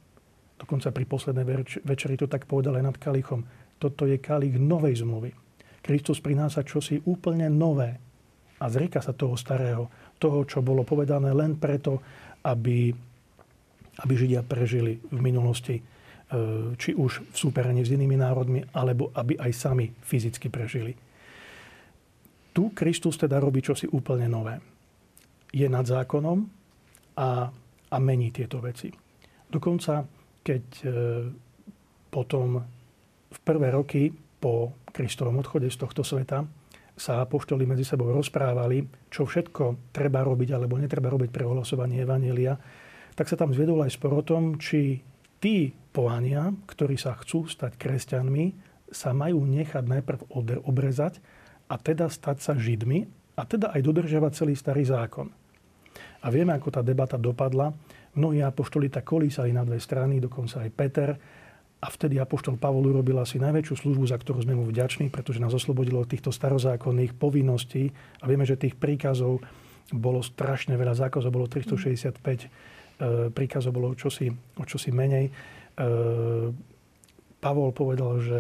Dokonca 0.61 0.93
pri 0.93 1.09
poslednej 1.09 1.65
večeri 1.81 2.21
to 2.21 2.29
tak 2.29 2.45
povedal 2.45 2.77
aj 2.77 2.85
nad 2.85 2.97
kalichom. 3.01 3.41
Toto 3.81 4.05
je 4.05 4.21
kalich 4.21 4.61
novej 4.61 5.01
zmluvy. 5.01 5.33
Kristus 5.81 6.21
prináša 6.21 6.61
čosi 6.61 7.01
úplne 7.01 7.49
nové 7.49 7.97
a 8.61 8.69
zrieka 8.69 9.01
sa 9.01 9.17
toho 9.17 9.33
starého, 9.33 9.89
toho, 10.21 10.45
čo 10.45 10.61
bolo 10.61 10.85
povedané 10.85 11.33
len 11.33 11.57
preto, 11.57 11.97
aby, 12.45 12.93
aby 14.05 14.13
Židia 14.13 14.45
prežili 14.45 15.01
v 15.01 15.17
minulosti 15.17 15.94
či 16.75 16.97
už 16.97 17.31
v 17.31 17.35
súperení 17.37 17.85
s 17.85 17.93
inými 17.93 18.17
národmi, 18.17 18.65
alebo 18.73 19.13
aby 19.13 19.37
aj 19.37 19.51
sami 19.53 19.85
fyzicky 19.93 20.49
prežili. 20.49 20.97
Tu 22.55 22.63
Kristus 22.73 23.19
teda 23.19 23.37
robí 23.37 23.61
čosi 23.61 23.85
úplne 23.85 24.25
nové. 24.25 24.57
Je 25.53 25.67
nad 25.69 25.85
zákonom 25.85 26.39
a, 27.19 27.51
a 27.91 27.97
mení 27.99 28.31
tieto 28.31 28.57
veci. 28.63 28.89
Dokonca, 29.45 30.01
keď 30.41 30.65
e, 30.81 30.85
potom 32.09 32.63
v 33.29 33.39
prvé 33.43 33.75
roky 33.75 34.09
po 34.39 34.83
Kristovom 34.89 35.43
odchode 35.43 35.67
z 35.67 35.77
tohto 35.77 36.01
sveta 36.01 36.47
sa 36.95 37.19
apoštoli 37.19 37.67
medzi 37.67 37.83
sebou 37.83 38.07
rozprávali, 38.15 38.87
čo 39.11 39.27
všetko 39.27 39.91
treba 39.91 40.23
robiť 40.23 40.55
alebo 40.55 40.79
netreba 40.79 41.11
robiť 41.11 41.29
pre 41.29 41.43
ohlasovanie 41.43 42.01
Evanielia, 42.01 42.55
tak 43.15 43.27
sa 43.27 43.35
tam 43.35 43.51
zviedol 43.51 43.83
aj 43.83 43.99
spor 43.99 44.15
o 44.15 44.23
tom, 44.23 44.55
či 44.55 45.03
tí 45.43 45.75
pohania, 45.95 46.51
ktorí 46.67 46.99
sa 46.99 47.15
chcú 47.15 47.47
stať 47.47 47.79
kresťanmi, 47.79 48.51
sa 48.91 49.15
majú 49.15 49.47
nechať 49.47 49.87
najprv 49.87 50.19
obrezať 50.67 51.23
a 51.71 51.79
teda 51.79 52.11
stať 52.11 52.37
sa 52.43 52.53
židmi 52.59 53.07
a 53.39 53.47
teda 53.47 53.71
aj 53.71 53.79
dodržiavať 53.79 54.31
celý 54.35 54.53
starý 54.59 54.83
zákon. 54.83 55.31
A 56.21 56.27
vieme, 56.27 56.51
ako 56.51 56.75
tá 56.75 56.81
debata 56.83 57.15
dopadla. 57.15 57.71
Mnohí 58.19 58.43
apoštoli 58.43 58.91
tak 58.91 59.07
kolísali 59.07 59.55
na 59.55 59.63
dve 59.63 59.79
strany, 59.79 60.19
dokonca 60.19 60.67
aj 60.67 60.69
Peter. 60.75 61.09
A 61.79 61.87
vtedy 61.91 62.19
apoštol 62.19 62.59
Pavol 62.59 62.87
urobil 62.91 63.19
asi 63.21 63.39
najväčšiu 63.39 63.75
službu, 63.75 64.05
za 64.09 64.17
ktorú 64.17 64.41
sme 64.41 64.57
mu 64.57 64.65
vďační, 64.65 65.11
pretože 65.13 65.43
nás 65.43 65.53
oslobodilo 65.53 66.01
od 66.01 66.09
týchto 66.09 66.33
starozákonných 66.33 67.13
povinností. 67.15 67.93
A 68.19 68.25
vieme, 68.25 68.47
že 68.47 68.57
tých 68.57 68.73
príkazov 68.79 69.43
bolo 69.93 70.25
strašne 70.25 70.73
veľa, 70.79 70.97
zákazov 70.97 71.29
bolo 71.29 71.45
365 71.45 72.49
E, 72.95 73.27
príkazov 73.27 73.75
bolo 73.75 73.91
o 73.91 73.95
čosi, 73.95 74.31
o 74.31 74.63
čosi 74.63 74.95
menej. 74.95 75.27
E, 75.75 75.87
Pavol 77.39 77.71
povedal, 77.75 78.23
že 78.23 78.39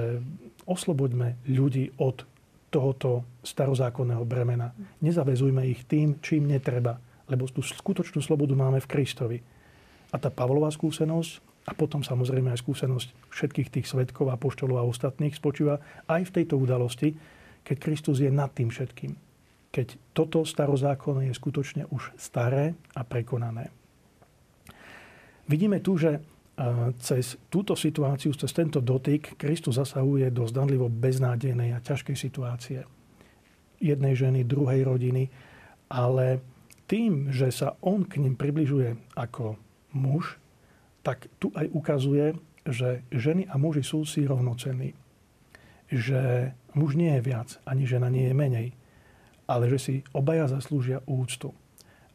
osloboďme 0.65 1.45
ľudí 1.45 1.93
od 2.01 2.25
tohoto 2.73 3.23
starozákonného 3.45 4.25
bremena. 4.27 4.73
Nezavezujme 4.99 5.63
ich 5.69 5.87
tým, 5.87 6.19
čím 6.19 6.49
netreba, 6.49 6.99
lebo 7.29 7.47
tú 7.47 7.63
skutočnú 7.63 8.19
slobodu 8.19 8.51
máme 8.57 8.81
v 8.81 8.89
Kristovi. 8.89 9.37
A 10.11 10.15
tá 10.17 10.27
Pavlová 10.27 10.73
skúsenosť 10.73 11.43
a 11.65 11.71
potom 11.73 12.05
samozrejme 12.05 12.53
aj 12.53 12.61
skúsenosť 12.61 13.07
všetkých 13.33 13.71
tých 13.73 13.87
svetkov, 13.89 14.29
apoštolov 14.29 14.77
a 14.77 14.87
ostatných 14.89 15.33
spočíva 15.33 15.81
aj 16.05 16.29
v 16.29 16.33
tejto 16.41 16.61
udalosti, 16.61 17.17
keď 17.65 17.77
Kristus 17.81 18.21
je 18.21 18.29
nad 18.29 18.53
tým 18.53 18.69
všetkým. 18.69 19.17
Keď 19.73 20.13
toto 20.13 20.45
starozákonné 20.45 21.33
je 21.33 21.35
skutočne 21.35 21.83
už 21.89 22.13
staré 22.15 22.77
a 22.93 23.01
prekonané. 23.01 23.73
Vidíme 25.49 25.81
tu, 25.81 25.97
že 25.97 26.21
cez 27.03 27.35
túto 27.51 27.75
situáciu, 27.75 28.31
cez 28.31 28.51
tento 28.55 28.79
dotyk, 28.79 29.35
Kristus 29.35 29.75
zasahuje 29.75 30.31
do 30.31 30.47
zdanlivo 30.47 30.87
beznádejnej 30.87 31.75
a 31.75 31.83
ťažkej 31.83 32.15
situácie 32.15 32.87
jednej 33.83 34.15
ženy, 34.15 34.47
druhej 34.47 34.87
rodiny, 34.87 35.27
ale 35.91 36.39
tým, 36.87 37.29
že 37.33 37.51
sa 37.51 37.75
on 37.83 38.07
k 38.07 38.23
ním 38.23 38.39
približuje 38.39 38.95
ako 39.19 39.59
muž, 39.91 40.39
tak 41.03 41.27
tu 41.37 41.51
aj 41.53 41.69
ukazuje, 41.75 42.39
že 42.65 43.05
ženy 43.13 43.45
a 43.51 43.59
muži 43.61 43.85
sú 43.85 44.07
si 44.07 44.25
rovnocenní. 44.25 44.97
Že 45.91 46.49
muž 46.73 46.97
nie 46.97 47.13
je 47.19 47.21
viac, 47.21 47.61
ani 47.67 47.85
žena 47.85 48.09
nie 48.09 48.31
je 48.31 48.33
menej, 48.33 48.67
ale 49.45 49.69
že 49.69 49.77
si 49.77 49.93
obaja 50.15 50.49
zaslúžia 50.49 51.05
úctu. 51.05 51.53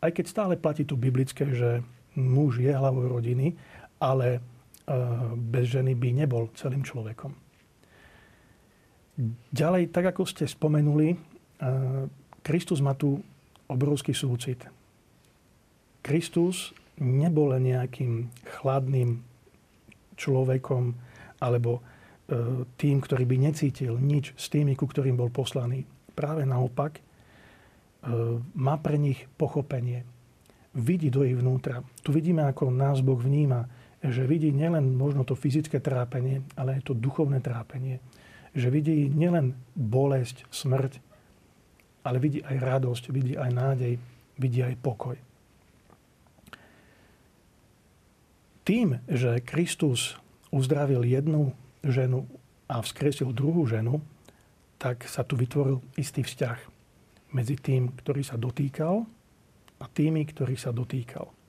Aj 0.02 0.10
keď 0.10 0.26
stále 0.26 0.54
platí 0.58 0.82
tu 0.82 0.98
biblické, 0.98 1.46
že 1.54 1.86
muž 2.18 2.58
je 2.58 2.72
hlavou 2.74 3.06
rodiny, 3.06 3.54
ale 4.00 4.28
e, 4.36 4.40
bez 5.36 5.68
ženy 5.76 5.92
by 5.94 6.08
nebol 6.24 6.48
celým 6.56 6.80
človekom. 6.80 7.36
Ďalej, 9.52 9.92
tak 9.92 10.16
ako 10.16 10.24
ste 10.24 10.48
spomenuli, 10.48 11.12
e, 11.12 11.16
Kristus 12.40 12.80
má 12.80 12.96
tu 12.96 13.20
obrovský 13.68 14.16
súcit. 14.16 14.64
Kristus 16.00 16.72
nebol 16.96 17.52
nejakým 17.60 18.32
chladným 18.48 19.20
človekom 20.16 20.96
alebo 21.44 21.78
e, 21.78 21.80
tým, 22.80 23.04
ktorý 23.04 23.28
by 23.28 23.36
necítil 23.36 24.00
nič 24.00 24.32
s 24.32 24.48
tými, 24.48 24.72
ku 24.72 24.88
ktorým 24.88 25.20
bol 25.20 25.28
poslaný. 25.28 25.84
Práve 26.16 26.48
naopak, 26.48 27.04
má 28.56 28.80
pre 28.80 28.96
nich 28.96 29.28
pochopenie. 29.36 30.08
Vidí 30.72 31.12
do 31.12 31.20
ich 31.20 31.36
vnútra. 31.36 31.84
Tu 32.00 32.16
vidíme, 32.16 32.48
ako 32.48 32.72
nás 32.72 33.04
Boh 33.04 33.20
vníma, 33.20 33.68
že 34.00 34.24
vidí 34.24 34.48
nielen 34.48 34.96
možno 34.96 35.28
to 35.28 35.36
fyzické 35.36 35.76
trápenie, 35.76 36.40
ale 36.56 36.80
aj 36.80 36.88
to 36.88 36.94
duchovné 36.96 37.44
trápenie. 37.44 38.00
Že 38.56 38.68
vidí 38.72 38.98
nielen 39.12 39.52
bolesť, 39.76 40.48
smrť, 40.48 40.92
ale 42.00 42.16
vidí 42.16 42.40
aj 42.40 42.56
radosť, 42.56 43.04
vidí 43.12 43.34
aj 43.36 43.50
nádej, 43.52 43.94
vidí 44.40 44.60
aj 44.64 44.74
pokoj. 44.80 45.16
Tým, 48.64 49.04
že 49.04 49.44
Kristus 49.44 50.16
uzdravil 50.48 51.04
jednu 51.04 51.52
ženu 51.84 52.24
a 52.70 52.80
vzkresil 52.80 53.34
druhú 53.36 53.68
ženu, 53.68 54.00
tak 54.80 55.04
sa 55.04 55.20
tu 55.26 55.36
vytvoril 55.36 55.84
istý 56.00 56.24
vzťah 56.24 56.58
medzi 57.36 57.60
tým, 57.60 57.92
ktorý 58.00 58.24
sa 58.24 58.40
dotýkal 58.40 59.04
a 59.80 59.84
tými, 59.92 60.24
ktorý 60.24 60.56
sa 60.56 60.72
dotýkal. 60.72 61.39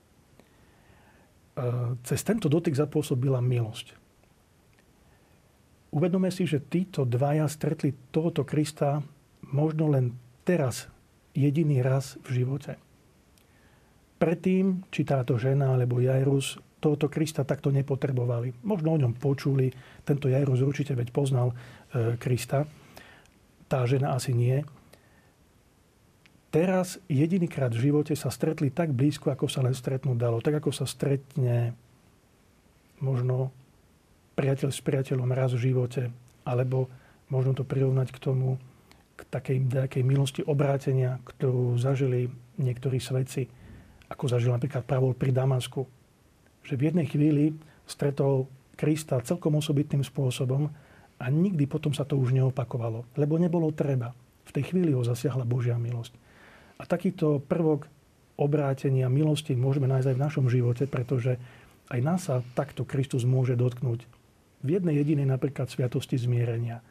E, 1.52 1.98
cez 2.08 2.20
tento 2.24 2.48
dotyk 2.48 2.76
zapôsobila 2.76 3.44
milosť. 3.44 4.00
Uvedome 5.92 6.32
si, 6.32 6.48
že 6.48 6.64
títo 6.64 7.04
dvaja 7.04 7.52
stretli 7.52 7.92
tohoto 8.16 8.48
Krista 8.48 9.04
možno 9.52 9.92
len 9.92 10.16
teraz, 10.48 10.88
jediný 11.36 11.84
raz 11.84 12.16
v 12.24 12.44
živote. 12.44 12.80
Predtým, 14.16 14.88
či 14.88 15.02
táto 15.04 15.36
žena 15.36 15.76
alebo 15.76 16.00
Jairus 16.00 16.56
tohoto 16.80 17.12
Krista 17.12 17.44
takto 17.44 17.70
nepotrebovali. 17.70 18.64
Možno 18.64 18.96
o 18.96 19.02
ňom 19.02 19.20
počuli, 19.20 19.70
tento 20.08 20.32
Jairus 20.32 20.64
určite 20.64 20.96
veď 20.96 21.12
poznal 21.12 21.52
e, 21.52 22.16
Krista, 22.16 22.64
tá 23.68 23.84
žena 23.84 24.16
asi 24.16 24.32
nie 24.32 24.64
teraz 26.52 27.00
jedinýkrát 27.08 27.72
v 27.72 27.90
živote 27.90 28.14
sa 28.14 28.28
stretli 28.28 28.70
tak 28.70 28.92
blízko, 28.92 29.32
ako 29.32 29.48
sa 29.48 29.64
len 29.64 29.72
stretnúť 29.72 30.18
dalo. 30.20 30.44
Tak 30.44 30.62
ako 30.62 30.76
sa 30.76 30.84
stretne 30.84 31.74
možno 33.02 33.50
priateľ 34.36 34.70
s 34.70 34.84
priateľom 34.84 35.32
raz 35.32 35.56
v 35.56 35.72
živote, 35.72 36.12
alebo 36.46 36.92
možno 37.32 37.56
to 37.56 37.64
prirovnať 37.64 38.12
k 38.12 38.22
tomu, 38.22 38.60
k 39.16 39.22
takej 39.32 39.58
nejakej 39.70 40.04
milosti 40.04 40.42
obrátenia, 40.44 41.24
ktorú 41.24 41.80
zažili 41.80 42.28
niektorí 42.60 43.00
svedci, 43.00 43.48
ako 44.12 44.28
zažil 44.28 44.52
napríklad 44.52 44.84
Pavol 44.84 45.16
pri 45.16 45.32
Damasku. 45.32 45.88
Že 46.68 46.74
v 46.78 46.86
jednej 46.92 47.08
chvíli 47.08 47.44
stretol 47.88 48.46
Krista 48.76 49.22
celkom 49.24 49.62
osobitným 49.62 50.02
spôsobom 50.02 50.68
a 51.22 51.26
nikdy 51.30 51.70
potom 51.70 51.94
sa 51.94 52.02
to 52.02 52.18
už 52.18 52.34
neopakovalo, 52.34 53.06
lebo 53.14 53.38
nebolo 53.38 53.70
treba. 53.72 54.10
V 54.50 54.52
tej 54.52 54.74
chvíli 54.74 54.92
ho 54.92 55.06
zasiahla 55.06 55.46
Božia 55.46 55.78
milosť. 55.78 56.31
A 56.82 56.84
takýto 56.90 57.38
prvok 57.46 57.86
obrátenia 58.42 59.06
milosti 59.06 59.54
môžeme 59.54 59.86
nájsť 59.86 60.08
aj 60.10 60.18
v 60.18 60.24
našom 60.26 60.46
živote, 60.50 60.90
pretože 60.90 61.38
aj 61.94 62.00
nás 62.02 62.26
sa 62.26 62.42
takto 62.58 62.82
Kristus 62.90 63.22
môže 63.22 63.54
dotknúť. 63.54 64.10
V 64.66 64.70
jednej 64.74 64.98
jedinej 64.98 65.30
napríklad 65.30 65.70
sviatosti 65.70 66.18
zmierenia. 66.18 66.82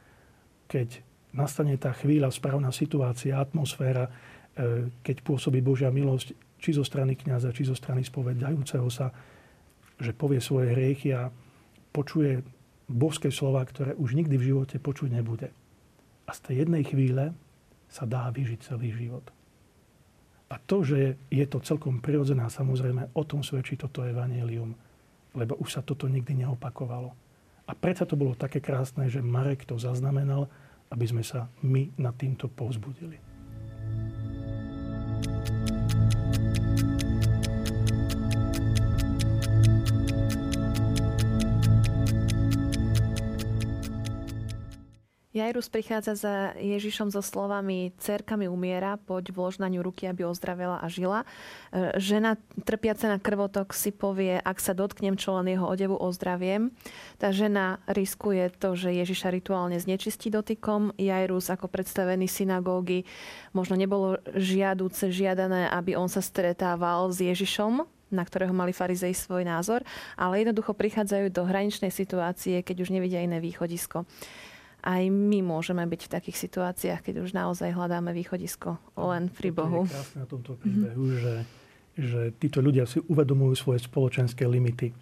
Keď 0.71 1.03
nastane 1.35 1.75
tá 1.75 1.91
chvíľa, 1.91 2.31
správna 2.31 2.71
situácia, 2.71 3.35
atmosféra, 3.35 4.07
e, 4.07 4.11
keď 5.03 5.27
pôsobí 5.27 5.59
Božia 5.59 5.91
milosť, 5.91 6.39
či 6.61 6.71
zo 6.77 6.87
strany 6.87 7.19
kniaza, 7.19 7.51
či 7.51 7.67
zo 7.67 7.75
strany 7.75 8.07
spovedajúceho 8.07 8.87
sa, 8.93 9.11
že 9.99 10.15
povie 10.15 10.39
svoje 10.39 10.71
hriechy 10.71 11.17
a 11.17 11.33
počuje 11.91 12.45
božské 12.87 13.33
slova, 13.33 13.65
ktoré 13.67 13.97
už 13.97 14.15
nikdy 14.15 14.39
v 14.39 14.47
živote 14.55 14.77
počuť 14.79 15.09
nebude. 15.11 15.51
A 16.27 16.31
z 16.31 16.41
tej 16.47 16.55
jednej 16.67 16.85
chvíle 16.87 17.35
sa 17.91 18.07
dá 18.07 18.31
vyžiť 18.31 18.61
celý 18.71 18.95
život. 18.95 19.25
A 20.51 20.59
to, 20.59 20.83
že 20.83 21.15
je 21.31 21.45
to 21.47 21.63
celkom 21.63 22.03
prirodzené, 22.03 22.43
samozrejme, 22.51 23.15
o 23.15 23.23
tom 23.23 23.47
svedčí 23.47 23.79
toto 23.79 24.03
evanelium. 24.03 24.75
Lebo 25.31 25.55
už 25.63 25.79
sa 25.79 25.83
toto 25.87 26.11
nikdy 26.11 26.43
neopakovalo. 26.43 27.15
A 27.71 27.73
predsa 27.79 28.03
to 28.03 28.19
bolo 28.19 28.35
také 28.35 28.59
krásne, 28.59 29.07
že 29.07 29.23
Marek 29.23 29.63
to 29.63 29.79
zaznamenal, 29.79 30.51
aby 30.91 31.07
sme 31.07 31.23
sa 31.23 31.47
my 31.63 31.95
nad 32.03 32.19
týmto 32.19 32.51
povzbudili. 32.51 33.30
Jairus 45.31 45.71
prichádza 45.71 46.19
za 46.19 46.35
Ježišom 46.59 47.15
so 47.15 47.23
slovami 47.23 47.95
Cerka 48.03 48.35
mi 48.35 48.51
umiera, 48.51 48.99
poď 48.99 49.31
vlož 49.31 49.63
na 49.63 49.71
ňu 49.71 49.79
ruky, 49.79 50.11
aby 50.11 50.27
ozdravela 50.27 50.83
a 50.83 50.91
žila. 50.91 51.23
E, 51.71 51.95
žena 52.03 52.35
trpiaca 52.67 53.07
na 53.07 53.23
krvotok 53.23 53.71
si 53.71 53.95
povie, 53.95 54.43
ak 54.43 54.59
sa 54.59 54.75
dotknem 54.75 55.15
čo 55.15 55.39
len 55.39 55.55
jeho 55.55 55.71
odevu, 55.71 55.95
ozdraviem. 55.95 56.75
Tá 57.23 57.31
žena 57.31 57.79
riskuje 57.87 58.51
to, 58.59 58.75
že 58.75 58.91
Ježiša 58.91 59.31
rituálne 59.31 59.79
znečistí 59.79 60.35
dotykom. 60.35 60.99
Jairus 60.99 61.47
ako 61.47 61.71
predstavený 61.71 62.27
synagógy 62.27 63.07
možno 63.55 63.79
nebolo 63.79 64.19
žiaduce, 64.35 65.15
žiadané, 65.15 65.71
aby 65.71 65.95
on 65.95 66.11
sa 66.11 66.27
stretával 66.27 67.07
s 67.15 67.23
Ježišom, 67.23 67.87
na 68.11 68.27
ktorého 68.27 68.51
mali 68.51 68.75
farizej 68.75 69.15
svoj 69.15 69.47
názor, 69.47 69.87
ale 70.19 70.43
jednoducho 70.43 70.75
prichádzajú 70.75 71.31
do 71.31 71.47
hraničnej 71.47 71.95
situácie, 71.95 72.67
keď 72.67 72.83
už 72.83 72.91
nevidia 72.91 73.23
iné 73.23 73.39
východisko 73.39 74.03
aj 74.81 75.03
my 75.13 75.45
môžeme 75.45 75.85
byť 75.85 76.01
v 76.09 76.13
takých 76.13 76.37
situáciách, 76.41 77.01
keď 77.05 77.15
už 77.25 77.37
naozaj 77.37 77.73
hľadáme 77.77 78.17
východisko 78.17 78.81
len 78.97 79.29
pri 79.29 79.53
Bohu. 79.53 79.85
Je 79.85 79.93
krásne 79.93 80.19
na 80.25 80.29
tomto 80.29 80.57
príbehu, 80.57 81.05
mm-hmm. 81.05 81.21
že, 81.21 81.35
že 82.01 82.21
títo 82.41 82.65
ľudia 82.65 82.89
si 82.89 83.05
uvedomujú 83.05 83.55
svoje 83.57 83.85
spoločenské 83.85 84.49
limity. 84.49 84.97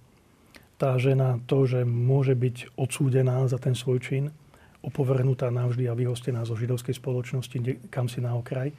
Tá 0.79 0.95
žena 0.99 1.43
to, 1.47 1.67
že 1.67 1.83
môže 1.83 2.39
byť 2.39 2.79
odsúdená 2.79 3.43
za 3.51 3.59
ten 3.59 3.75
svoj 3.75 3.99
čin, 3.99 4.25
opovrhnutá 4.79 5.51
navždy 5.51 5.91
a 5.91 5.99
vyhostená 5.99 6.47
zo 6.47 6.55
židovskej 6.55 6.95
spoločnosti, 6.95 7.91
kam 7.91 8.07
si 8.07 8.23
na 8.23 8.39
okraj. 8.39 8.71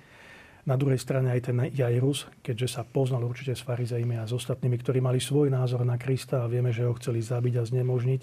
Na 0.63 0.75
druhej 0.79 0.99
strane 0.99 1.31
aj 1.31 1.51
ten 1.51 1.57
Jairus, 1.71 2.27
keďže 2.43 2.79
sa 2.79 2.81
poznal 2.88 3.23
určite 3.23 3.55
s 3.55 3.63
farizejmi 3.63 4.19
a 4.19 4.27
s 4.27 4.35
ostatnými, 4.35 4.79
ktorí 4.79 4.99
mali 5.03 5.19
svoj 5.19 5.51
názor 5.51 5.83
na 5.83 5.99
Krista 5.99 6.43
a 6.43 6.51
vieme, 6.51 6.71
že 6.71 6.88
ho 6.88 6.95
chceli 6.99 7.19
zabiť 7.19 7.59
a 7.59 7.63
znemožniť, 7.67 8.21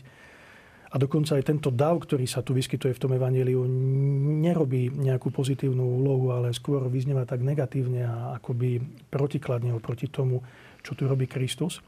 a 0.96 1.00
dokonca 1.00 1.36
aj 1.36 1.44
tento 1.44 1.68
dav, 1.68 2.00
ktorý 2.00 2.24
sa 2.24 2.40
tu 2.40 2.56
vyskytuje 2.56 2.96
v 2.96 3.02
tom 3.04 3.12
evaníliu, 3.12 3.68
nerobí 4.40 4.88
nejakú 4.96 5.28
pozitívnu 5.28 5.84
úlohu, 5.84 6.32
ale 6.32 6.56
skôr 6.56 6.88
vyznieva 6.88 7.28
tak 7.28 7.44
negatívne 7.44 8.00
a 8.00 8.40
akoby 8.40 8.80
protikladne 9.12 9.76
oproti 9.76 10.08
tomu, 10.08 10.40
čo 10.80 10.96
tu 10.96 11.04
robí 11.04 11.28
Kristus. 11.28 11.84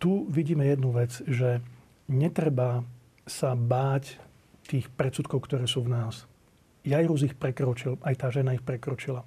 Tu 0.00 0.12
vidíme 0.32 0.64
jednu 0.64 0.88
vec, 0.96 1.20
že 1.28 1.60
netreba 2.08 2.80
sa 3.28 3.52
báť 3.52 4.16
tých 4.64 4.88
predsudkov, 4.96 5.44
ktoré 5.44 5.68
sú 5.68 5.84
v 5.84 5.92
nás. 5.92 6.24
Jairus 6.80 7.28
ich 7.28 7.36
prekročil, 7.36 8.00
aj 8.08 8.24
tá 8.24 8.32
žena 8.32 8.56
ich 8.56 8.64
prekročila. 8.64 9.20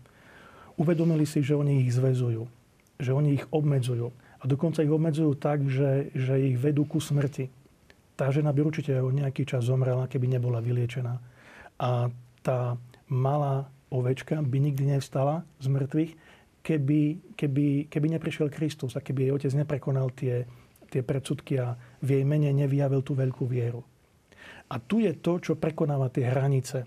Uvedomili 0.73 1.29
si, 1.29 1.45
že 1.45 1.53
oni 1.53 1.85
ich 1.85 1.93
zväzujú, 1.93 2.49
že 2.97 3.13
oni 3.13 3.37
ich 3.37 3.45
obmedzujú 3.53 4.09
a 4.39 4.43
dokonca 4.47 4.81
ich 4.81 4.89
obmedzujú 4.89 5.35
tak, 5.35 5.67
že, 5.67 6.09
že 6.15 6.39
ich 6.39 6.55
vedú 6.55 6.87
ku 6.87 7.03
smrti. 7.03 7.58
Tá 8.19 8.27
žena 8.35 8.51
by 8.51 8.59
určite 8.67 8.91
o 8.99 9.15
nejaký 9.15 9.47
čas 9.47 9.71
zomrela, 9.71 10.11
keby 10.11 10.27
nebola 10.27 10.59
vyliečená. 10.59 11.15
A 11.79 12.11
tá 12.43 12.75
malá 13.07 13.71
ovečka 13.87 14.43
by 14.43 14.57
nikdy 14.59 14.91
nevstala 14.91 15.47
z 15.63 15.71
mŕtvych, 15.71 16.11
keby, 16.59 16.99
keby, 17.39 17.87
keby 17.87 18.07
neprišiel 18.19 18.51
Kristus 18.51 18.99
a 18.99 19.03
keby 19.03 19.23
jej 19.23 19.31
otec 19.31 19.53
neprekonal 19.63 20.11
tie, 20.11 20.43
tie 20.91 20.99
predsudky 20.99 21.63
a 21.63 21.79
v 22.03 22.19
jej 22.19 22.23
mene 22.27 22.51
nevyjavil 22.51 23.07
tú 23.07 23.15
veľkú 23.15 23.47
vieru. 23.47 23.87
A 24.67 24.83
tu 24.83 24.99
je 24.99 25.15
to, 25.15 25.39
čo 25.39 25.55
prekonáva 25.55 26.11
tie 26.11 26.27
hranice. 26.27 26.83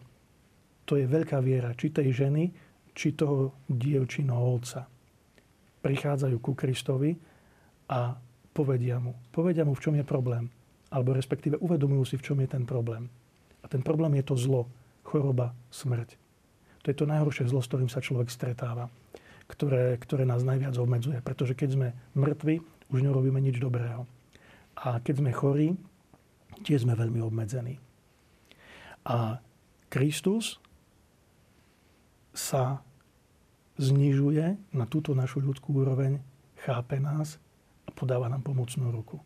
To 0.84 1.00
je 1.00 1.08
veľká 1.08 1.40
viera, 1.40 1.72
či 1.72 1.96
tej 1.96 2.12
ženy, 2.12 2.44
či 2.92 3.16
toho 3.16 3.64
dievčinovca 3.72 4.84
prichádzajú 5.80 6.36
ku 6.44 6.52
Kristovi 6.52 7.16
a 7.88 8.14
povedia 8.52 9.00
mu, 9.00 9.16
povedia 9.32 9.64
mu, 9.64 9.72
v 9.72 9.82
čom 9.82 9.96
je 9.96 10.04
problém. 10.04 10.46
Alebo 10.92 11.16
respektíve 11.16 11.56
uvedomujú 11.56 12.04
si, 12.04 12.14
v 12.20 12.24
čom 12.28 12.38
je 12.44 12.52
ten 12.52 12.68
problém. 12.68 13.08
A 13.64 13.66
ten 13.66 13.80
problém 13.80 14.12
je 14.20 14.24
to 14.28 14.36
zlo, 14.36 14.68
choroba, 15.00 15.56
smrť. 15.72 16.20
To 16.84 16.90
je 16.92 16.96
to 16.98 17.08
najhoršie 17.08 17.48
zlo, 17.48 17.64
s 17.64 17.70
ktorým 17.70 17.88
sa 17.88 18.04
človek 18.04 18.28
stretáva, 18.28 18.92
ktoré, 19.48 19.96
ktoré 19.96 20.28
nás 20.28 20.44
najviac 20.44 20.76
obmedzuje. 20.76 21.24
Pretože 21.24 21.56
keď 21.56 21.68
sme 21.72 21.88
mŕtvi, 22.12 22.60
už 22.92 23.00
nerobíme 23.00 23.40
nič 23.40 23.56
dobrého. 23.56 24.04
A 24.76 25.00
keď 25.00 25.24
sme 25.24 25.32
chorí, 25.32 25.72
tiež 26.60 26.84
sme 26.84 26.92
veľmi 26.92 27.24
obmedzení. 27.24 27.80
A 29.08 29.40
Kristus 29.88 30.60
sa 32.32 32.84
znižuje 33.80 34.76
na 34.76 34.84
túto 34.84 35.16
našu 35.16 35.40
ľudskú 35.40 35.80
úroveň, 35.80 36.20
chápe 36.62 37.00
nás 37.00 37.40
a 37.88 37.90
podáva 37.90 38.28
nám 38.28 38.44
pomocnú 38.44 38.92
ruku. 38.92 39.20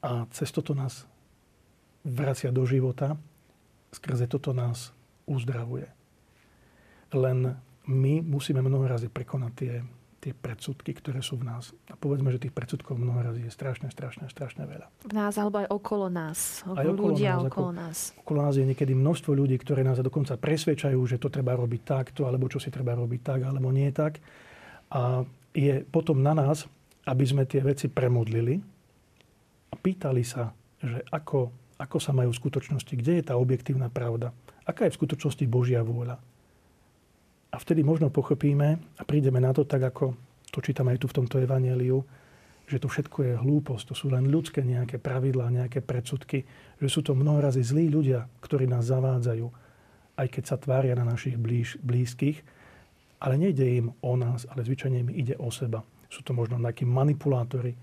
A 0.00 0.24
cez 0.32 0.48
toto 0.48 0.72
nás 0.72 1.04
vracia 2.04 2.48
do 2.48 2.64
života, 2.64 3.20
skrze 3.92 4.24
toto 4.24 4.56
nás 4.56 4.96
uzdravuje. 5.28 5.88
Len 7.12 7.52
my 7.90 8.14
musíme 8.24 8.64
mnoho 8.64 8.86
razy 8.88 9.12
prekonať 9.12 9.52
tie, 9.52 9.74
tie 10.20 10.32
predsudky, 10.32 10.96
ktoré 10.96 11.20
sú 11.20 11.36
v 11.40 11.48
nás. 11.48 11.74
A 11.90 11.96
povedzme, 11.96 12.32
že 12.32 12.40
tých 12.40 12.54
predsudkov 12.54 12.96
mnoho 12.96 13.20
razy 13.20 13.44
je 13.44 13.52
strašne, 13.52 13.88
strašne, 13.92 14.28
strašne 14.30 14.64
veľa. 14.64 14.86
V 15.04 15.14
nás 15.16 15.34
alebo 15.36 15.64
aj 15.64 15.68
okolo 15.68 16.06
nás. 16.08 16.64
Aj 16.64 16.86
okolo 16.86 17.12
ľudia 17.12 17.36
nás, 17.36 17.44
okolo 17.48 17.70
nás. 17.72 17.98
Okolo 18.20 18.40
nás 18.46 18.54
je 18.56 18.64
niekedy 18.64 18.92
množstvo 18.96 19.32
ľudí, 19.36 19.56
ktorí 19.60 19.84
nás 19.84 19.98
dokonca 20.00 20.36
presvedčajú, 20.40 21.00
že 21.04 21.20
to 21.20 21.32
treba 21.32 21.56
robiť 21.56 21.80
takto, 21.82 22.24
alebo 22.24 22.46
čo 22.48 22.62
si 22.62 22.72
treba 22.72 22.96
robiť 22.96 23.20
tak, 23.20 23.40
alebo 23.48 23.68
nie 23.68 23.90
tak. 23.90 24.20
A 24.92 25.24
je 25.50 25.82
potom 25.82 26.22
na 26.22 26.32
nás, 26.32 26.68
aby 27.08 27.24
sme 27.26 27.42
tie 27.48 27.64
veci 27.64 27.90
premodlili 27.90 28.69
a 29.70 29.74
pýtali 29.78 30.26
sa, 30.26 30.52
že 30.82 31.06
ako, 31.14 31.54
ako 31.78 31.98
sa 32.02 32.10
majú 32.10 32.34
v 32.34 32.40
skutočnosti, 32.42 32.94
kde 32.94 33.22
je 33.22 33.24
tá 33.30 33.34
objektívna 33.38 33.88
pravda, 33.88 34.34
aká 34.66 34.86
je 34.86 34.94
v 34.94 35.00
skutočnosti 35.00 35.44
Božia 35.46 35.80
vôľa. 35.86 36.18
A 37.50 37.56
vtedy 37.58 37.82
možno 37.82 38.14
pochopíme 38.14 38.78
a 38.78 39.02
prídeme 39.02 39.42
na 39.42 39.50
to 39.50 39.66
tak, 39.66 39.82
ako 39.82 40.14
to 40.50 40.62
čítame 40.62 40.94
aj 40.94 41.02
tu 41.02 41.06
v 41.10 41.16
tomto 41.22 41.42
evaneliu, 41.42 42.02
že 42.70 42.78
to 42.78 42.86
všetko 42.86 43.18
je 43.26 43.34
hlúposť, 43.34 43.90
to 43.90 43.94
sú 43.98 44.14
len 44.14 44.30
ľudské 44.30 44.62
nejaké 44.62 45.02
pravidlá, 45.02 45.50
nejaké 45.50 45.82
predsudky, 45.82 46.46
že 46.78 46.86
sú 46.86 47.02
to 47.02 47.18
mnohorazí 47.18 47.66
zlí 47.66 47.90
ľudia, 47.90 48.30
ktorí 48.38 48.70
nás 48.70 48.86
zavádzajú, 48.86 49.46
aj 50.14 50.26
keď 50.30 50.44
sa 50.46 50.54
tvária 50.54 50.94
na 50.94 51.02
našich 51.02 51.34
blíž, 51.34 51.82
blízkych, 51.82 52.38
ale 53.18 53.34
nejde 53.34 53.66
im 53.66 53.86
o 54.00 54.14
nás, 54.14 54.46
ale 54.46 54.62
zvyčajne 54.62 55.02
im 55.02 55.10
ide 55.10 55.34
o 55.42 55.50
seba. 55.50 55.82
Sú 56.06 56.22
to 56.22 56.30
možno 56.30 56.62
nejakí 56.62 56.86
manipulátori, 56.86 57.74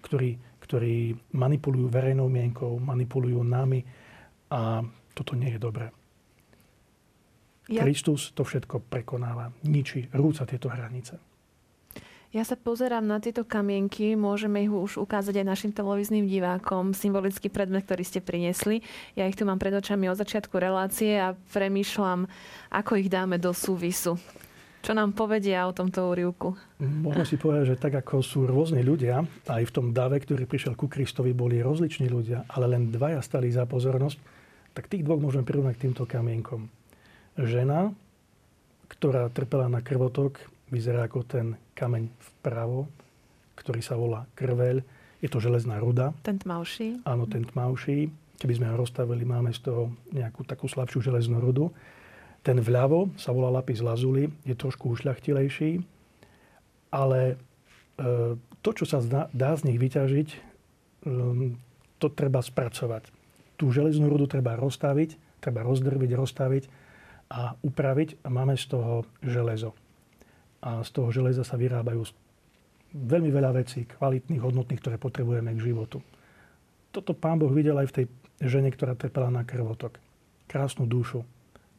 ktorí, 0.00 0.40
ktorí 0.62 1.18
manipulujú 1.34 1.90
verejnou 1.90 2.30
mienkou, 2.30 2.78
manipulujú 2.78 3.42
nami 3.42 3.82
a 4.48 4.86
toto 5.12 5.34
nie 5.34 5.50
je 5.50 5.60
dobré. 5.60 5.90
Ja... 7.66 7.82
Kristus 7.82 8.30
to 8.34 8.46
všetko 8.46 8.86
prekonáva, 8.86 9.50
ničí, 9.66 10.06
rúca 10.14 10.46
tieto 10.46 10.70
hranice. 10.70 11.18
Ja 12.32 12.48
sa 12.48 12.56
pozerám 12.56 13.04
na 13.04 13.20
tieto 13.20 13.44
kamienky, 13.44 14.16
môžeme 14.16 14.64
ich 14.64 14.72
už 14.72 14.96
ukázať 14.96 15.44
aj 15.44 15.50
našim 15.52 15.72
televíznym 15.76 16.24
divákom, 16.24 16.96
symbolický 16.96 17.52
predmet, 17.52 17.84
ktorý 17.84 18.08
ste 18.08 18.24
priniesli. 18.24 18.80
Ja 19.12 19.28
ich 19.28 19.36
tu 19.36 19.44
mám 19.44 19.60
pred 19.60 19.76
očami 19.76 20.08
od 20.08 20.16
začiatku 20.16 20.56
relácie 20.56 21.20
a 21.20 21.36
premýšľam, 21.52 22.24
ako 22.72 22.92
ich 23.04 23.12
dáme 23.12 23.36
do 23.36 23.52
súvisu. 23.52 24.16
Čo 24.82 24.98
nám 24.98 25.14
povedia 25.14 25.62
o 25.70 25.72
tomto 25.72 26.10
úrivku? 26.10 26.58
Môžeme 26.82 27.22
si 27.22 27.38
povedať, 27.38 27.64
že 27.70 27.76
tak 27.78 27.94
ako 28.02 28.18
sú 28.18 28.50
rôzni 28.50 28.82
ľudia, 28.82 29.22
aj 29.46 29.62
v 29.62 29.74
tom 29.74 29.94
dave, 29.94 30.18
ktorý 30.18 30.42
prišiel 30.42 30.74
ku 30.74 30.90
Kristovi, 30.90 31.30
boli 31.30 31.62
rozliční 31.62 32.10
ľudia, 32.10 32.42
ale 32.50 32.66
len 32.66 32.90
dvaja 32.90 33.22
stali 33.22 33.46
za 33.46 33.62
pozornosť, 33.62 34.18
tak 34.74 34.90
tých 34.90 35.06
dvoch 35.06 35.22
môžeme 35.22 35.46
prirovnať 35.46 35.78
k 35.78 35.82
týmto 35.86 36.02
kamienkom. 36.02 36.66
Žena, 37.38 37.94
ktorá 38.90 39.30
trpela 39.30 39.70
na 39.70 39.86
krvotok, 39.86 40.42
vyzerá 40.74 41.06
ako 41.06 41.30
ten 41.30 41.54
kameň 41.78 42.10
vpravo, 42.18 42.90
ktorý 43.54 43.80
sa 43.86 43.94
volá 43.94 44.26
krveľ. 44.34 44.82
Je 45.22 45.30
to 45.30 45.38
železná 45.38 45.78
ruda. 45.78 46.10
Ten 46.26 46.42
tmavší. 46.42 47.06
Áno, 47.06 47.30
ten 47.30 47.46
tmavší. 47.46 48.10
Keby 48.42 48.58
sme 48.58 48.66
ho 48.74 48.82
rozstavili, 48.82 49.22
máme 49.22 49.54
z 49.54 49.62
toho 49.62 49.94
nejakú 50.10 50.42
takú 50.42 50.66
slabšiu 50.66 51.06
železnú 51.06 51.38
rudu. 51.38 51.70
Ten 52.42 52.58
vľavo 52.58 53.14
sa 53.14 53.30
volá 53.30 53.54
lapis 53.54 53.78
lazuli, 53.78 54.26
je 54.42 54.58
trošku 54.58 54.90
ušľachtilejší, 54.90 55.78
ale 56.90 57.20
e, 57.30 57.34
to, 58.36 58.70
čo 58.74 58.84
sa 58.84 58.98
dá 59.30 59.50
z 59.54 59.62
nich 59.70 59.78
vyťažiť, 59.78 60.28
e, 60.28 60.38
to 62.02 62.06
treba 62.10 62.42
spracovať. 62.42 63.14
Tú 63.54 63.70
železnú 63.70 64.10
rudu 64.10 64.26
treba 64.26 64.58
rozstaviť, 64.58 65.38
treba 65.38 65.62
rozdrviť, 65.62 66.10
rozstaviť 66.18 66.64
a 67.30 67.54
upraviť 67.62 68.26
a 68.26 68.28
máme 68.28 68.58
z 68.58 68.66
toho 68.74 69.06
železo. 69.22 69.70
A 70.66 70.82
z 70.82 70.90
toho 70.90 71.14
železa 71.14 71.46
sa 71.46 71.54
vyrábajú 71.54 72.02
veľmi 72.92 73.30
veľa 73.30 73.54
vecí, 73.54 73.86
kvalitných, 73.86 74.42
hodnotných, 74.42 74.80
ktoré 74.82 74.96
potrebujeme 74.98 75.54
k 75.54 75.64
životu. 75.72 76.02
Toto 76.90 77.14
pán 77.14 77.38
Boh 77.40 77.48
videl 77.48 77.78
aj 77.78 77.88
v 77.88 77.96
tej 78.02 78.06
žene, 78.42 78.68
ktorá 78.68 78.98
trpela 78.98 79.32
na 79.32 79.46
krvotok. 79.46 79.96
Krásnu 80.50 80.84
dušu, 80.84 81.24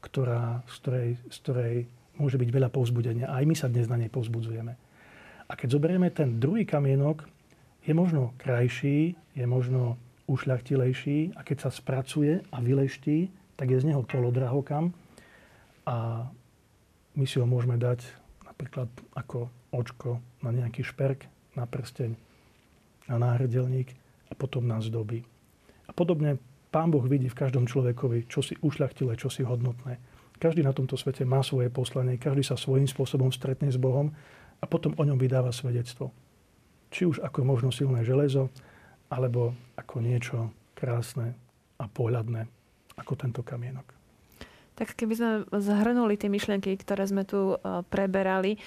ktorá, 0.03 0.61
z, 0.67 0.75
ktorej, 0.83 1.09
z 1.31 1.37
ktorej 1.39 1.75
môže 2.19 2.35
byť 2.35 2.49
veľa 2.51 2.69
povzbudenia. 2.69 3.31
Aj 3.31 3.47
my 3.47 3.55
sa 3.55 3.71
dnes 3.71 3.87
na 3.87 3.95
nej 3.95 4.11
povzbudzujeme. 4.11 4.75
A 5.47 5.53
keď 5.55 5.79
zoberieme 5.79 6.11
ten 6.11 6.37
druhý 6.37 6.67
kamienok, 6.67 7.23
je 7.83 7.91
možno 7.95 8.35
krajší, 8.39 9.15
je 9.35 9.45
možno 9.47 9.99
ušľachtilejší 10.27 11.35
a 11.35 11.43
keď 11.43 11.67
sa 11.67 11.69
spracuje 11.71 12.39
a 12.51 12.57
vyleští, 12.63 13.27
tak 13.59 13.71
je 13.71 13.81
z 13.83 13.91
neho 13.91 14.07
polodrahokam 14.07 14.95
a 15.83 16.27
my 17.13 17.25
si 17.27 17.37
ho 17.43 17.45
môžeme 17.45 17.75
dať 17.75 18.07
napríklad 18.47 18.87
ako 19.13 19.51
očko 19.75 20.23
na 20.39 20.55
nejaký 20.55 20.81
šperk, 20.85 21.27
na 21.59 21.67
prsteň, 21.67 22.15
na 23.11 23.19
náhrdelník 23.19 23.91
a 24.31 24.33
potom 24.33 24.63
nás 24.63 24.87
zdobí. 24.87 25.27
A 25.85 25.91
podobne 25.91 26.39
Pán 26.73 26.89
Boh 26.89 27.05
vidí 27.05 27.29
v 27.29 27.37
každom 27.37 27.69
človekovi, 27.69 28.25
čo 28.25 28.41
si 28.41 28.57
ušľachtilé, 28.57 29.13
čo 29.13 29.29
si 29.29 29.45
hodnotné. 29.45 30.01
Každý 30.41 30.65
na 30.65 30.73
tomto 30.73 30.97
svete 30.97 31.21
má 31.21 31.45
svoje 31.45 31.69
poslanie, 31.69 32.17
každý 32.17 32.41
sa 32.41 32.57
svojím 32.57 32.89
spôsobom 32.89 33.29
stretne 33.29 33.69
s 33.69 33.77
Bohom 33.77 34.09
a 34.57 34.65
potom 34.65 34.97
o 34.97 35.05
ňom 35.05 35.21
vydáva 35.21 35.53
svedectvo. 35.53 36.09
Či 36.89 37.05
už 37.05 37.21
ako 37.21 37.45
možno 37.45 37.69
silné 37.69 38.01
železo, 38.01 38.49
alebo 39.13 39.53
ako 39.77 40.01
niečo 40.01 40.49
krásne 40.73 41.37
a 41.77 41.85
pohľadné, 41.85 42.49
ako 42.97 43.13
tento 43.21 43.45
kamienok. 43.45 43.85
Tak 44.73 44.97
keby 44.97 45.13
sme 45.13 45.31
zhrnuli 45.53 46.17
tie 46.17 46.33
myšlienky, 46.33 46.73
ktoré 46.81 47.05
sme 47.05 47.21
tu 47.21 47.53
e, 47.53 47.85
preberali, 47.85 48.57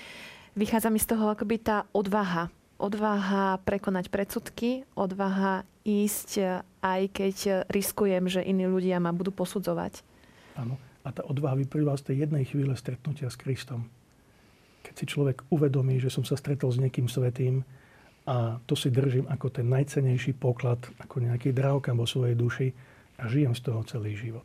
vychádza 0.55 0.95
mi 0.95 1.03
z 1.03 1.11
toho 1.11 1.35
akoby 1.35 1.59
tá 1.59 1.83
odvaha. 1.91 2.47
Odvaha 2.77 3.57
prekonať 3.65 4.13
predsudky, 4.13 4.85
odvaha 4.93 5.65
ísť, 5.89 6.31
e, 6.37 6.45
aj 6.85 7.03
keď 7.09 7.37
riskujem, 7.73 8.29
že 8.29 8.45
iní 8.45 8.69
ľudia 8.69 9.01
ma 9.01 9.17
budú 9.17 9.33
posudzovať. 9.33 10.05
Áno. 10.61 10.77
A 11.07 11.15
tá 11.15 11.23
odvaha 11.23 11.55
vyplýva 11.55 11.95
z 11.95 12.11
tej 12.11 12.17
jednej 12.27 12.43
chvíle 12.43 12.75
stretnutia 12.75 13.31
s 13.31 13.39
Kristom. 13.39 13.87
Keď 14.83 14.95
si 14.99 15.05
človek 15.07 15.47
uvedomí, 15.55 16.03
že 16.03 16.11
som 16.11 16.27
sa 16.27 16.35
stretol 16.35 16.75
s 16.75 16.83
niekým 16.83 17.07
svetým 17.07 17.63
a 18.27 18.59
to 18.67 18.75
si 18.75 18.91
držím 18.91 19.31
ako 19.31 19.55
ten 19.55 19.71
najcenejší 19.71 20.35
poklad, 20.35 20.83
ako 20.99 21.23
nejaký 21.23 21.55
drahokam 21.55 22.03
vo 22.03 22.11
svojej 22.11 22.35
duši 22.35 22.75
a 23.23 23.31
žijem 23.31 23.55
z 23.55 23.61
toho 23.63 23.87
celý 23.87 24.19
život. 24.19 24.45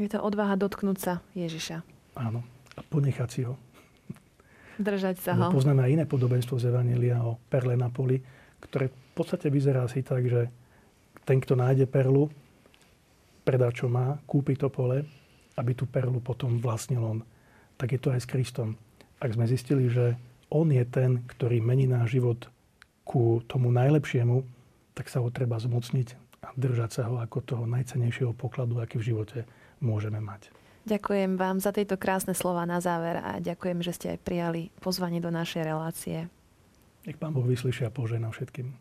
Je 0.00 0.08
to 0.08 0.16
odvaha 0.24 0.56
dotknúť 0.56 0.98
sa 0.98 1.14
Ježiša. 1.36 1.84
Áno. 2.16 2.40
A 2.72 2.80
ponechať 2.80 3.28
si 3.28 3.44
ho. 3.44 3.60
Držať 4.80 5.16
sa 5.20 5.32
ho. 5.36 5.52
Poznáme 5.52 5.84
aj 5.84 5.92
iné 6.00 6.04
podobenstvo 6.08 6.56
z 6.56 6.72
Evangelia 6.72 7.20
o 7.20 7.36
perle 7.50 7.76
na 7.76 7.92
poli, 7.92 8.20
ktoré 8.62 8.88
v 8.88 9.12
podstate 9.12 9.52
vyzerá 9.52 9.84
asi 9.84 10.00
tak, 10.00 10.24
že 10.24 10.48
ten, 11.28 11.38
kto 11.38 11.58
nájde 11.58 11.86
perlu, 11.86 12.32
predá, 13.44 13.68
čo 13.74 13.90
má, 13.90 14.18
kúpi 14.24 14.56
to 14.56 14.70
pole, 14.72 15.04
aby 15.58 15.72
tú 15.76 15.84
perlu 15.84 16.22
potom 16.22 16.56
vlastnil 16.58 17.02
on. 17.02 17.18
Tak 17.76 17.92
je 17.92 18.00
to 18.00 18.08
aj 18.14 18.20
s 18.22 18.30
Kristom. 18.30 18.78
Ak 19.20 19.34
sme 19.34 19.46
zistili, 19.46 19.90
že 19.90 20.16
on 20.48 20.70
je 20.70 20.82
ten, 20.86 21.24
ktorý 21.26 21.60
mení 21.60 21.88
náš 21.88 22.16
život 22.16 22.48
ku 23.02 23.42
tomu 23.50 23.72
najlepšiemu, 23.74 24.44
tak 24.92 25.08
sa 25.08 25.24
ho 25.24 25.28
treba 25.32 25.58
zmocniť 25.58 26.08
a 26.42 26.48
držať 26.58 26.90
sa 26.90 27.02
ho 27.08 27.22
ako 27.22 27.38
toho 27.42 27.64
najcenejšieho 27.70 28.34
pokladu, 28.34 28.82
aký 28.82 28.98
v 28.98 29.14
živote 29.14 29.38
môžeme 29.78 30.18
mať. 30.18 30.50
Ďakujem 30.82 31.38
vám 31.38 31.62
za 31.62 31.70
tieto 31.70 31.94
krásne 31.94 32.34
slova 32.34 32.66
na 32.66 32.82
záver 32.82 33.22
a 33.22 33.38
ďakujem, 33.38 33.86
že 33.86 33.94
ste 33.94 34.06
aj 34.16 34.24
prijali 34.26 34.74
pozvanie 34.82 35.22
do 35.22 35.30
našej 35.30 35.62
relácie. 35.62 36.26
Nech 37.06 37.18
Pán 37.18 37.34
Boh 37.34 37.46
vyslyšia 37.46 37.90
a 37.90 37.94
požehná 37.94 38.30
všetkým. 38.34 38.74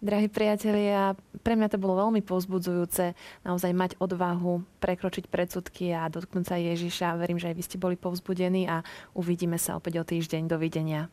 Drahí 0.00 0.32
priatelia, 0.32 1.12
pre 1.44 1.60
mňa 1.60 1.76
to 1.76 1.78
bolo 1.78 2.00
veľmi 2.00 2.24
povzbudzujúce 2.24 3.12
naozaj 3.44 3.72
mať 3.76 3.90
odvahu 4.00 4.64
prekročiť 4.80 5.28
predsudky 5.28 5.92
a 5.92 6.08
dotknúť 6.08 6.44
sa 6.48 6.56
Ježiša. 6.56 7.20
Verím, 7.20 7.36
že 7.36 7.52
aj 7.52 7.56
vy 7.60 7.62
ste 7.68 7.76
boli 7.76 8.00
povzbudení 8.00 8.64
a 8.64 8.80
uvidíme 9.12 9.60
sa 9.60 9.76
opäť 9.76 10.00
o 10.00 10.04
týždeň. 10.08 10.48
Dovidenia. 10.48 11.12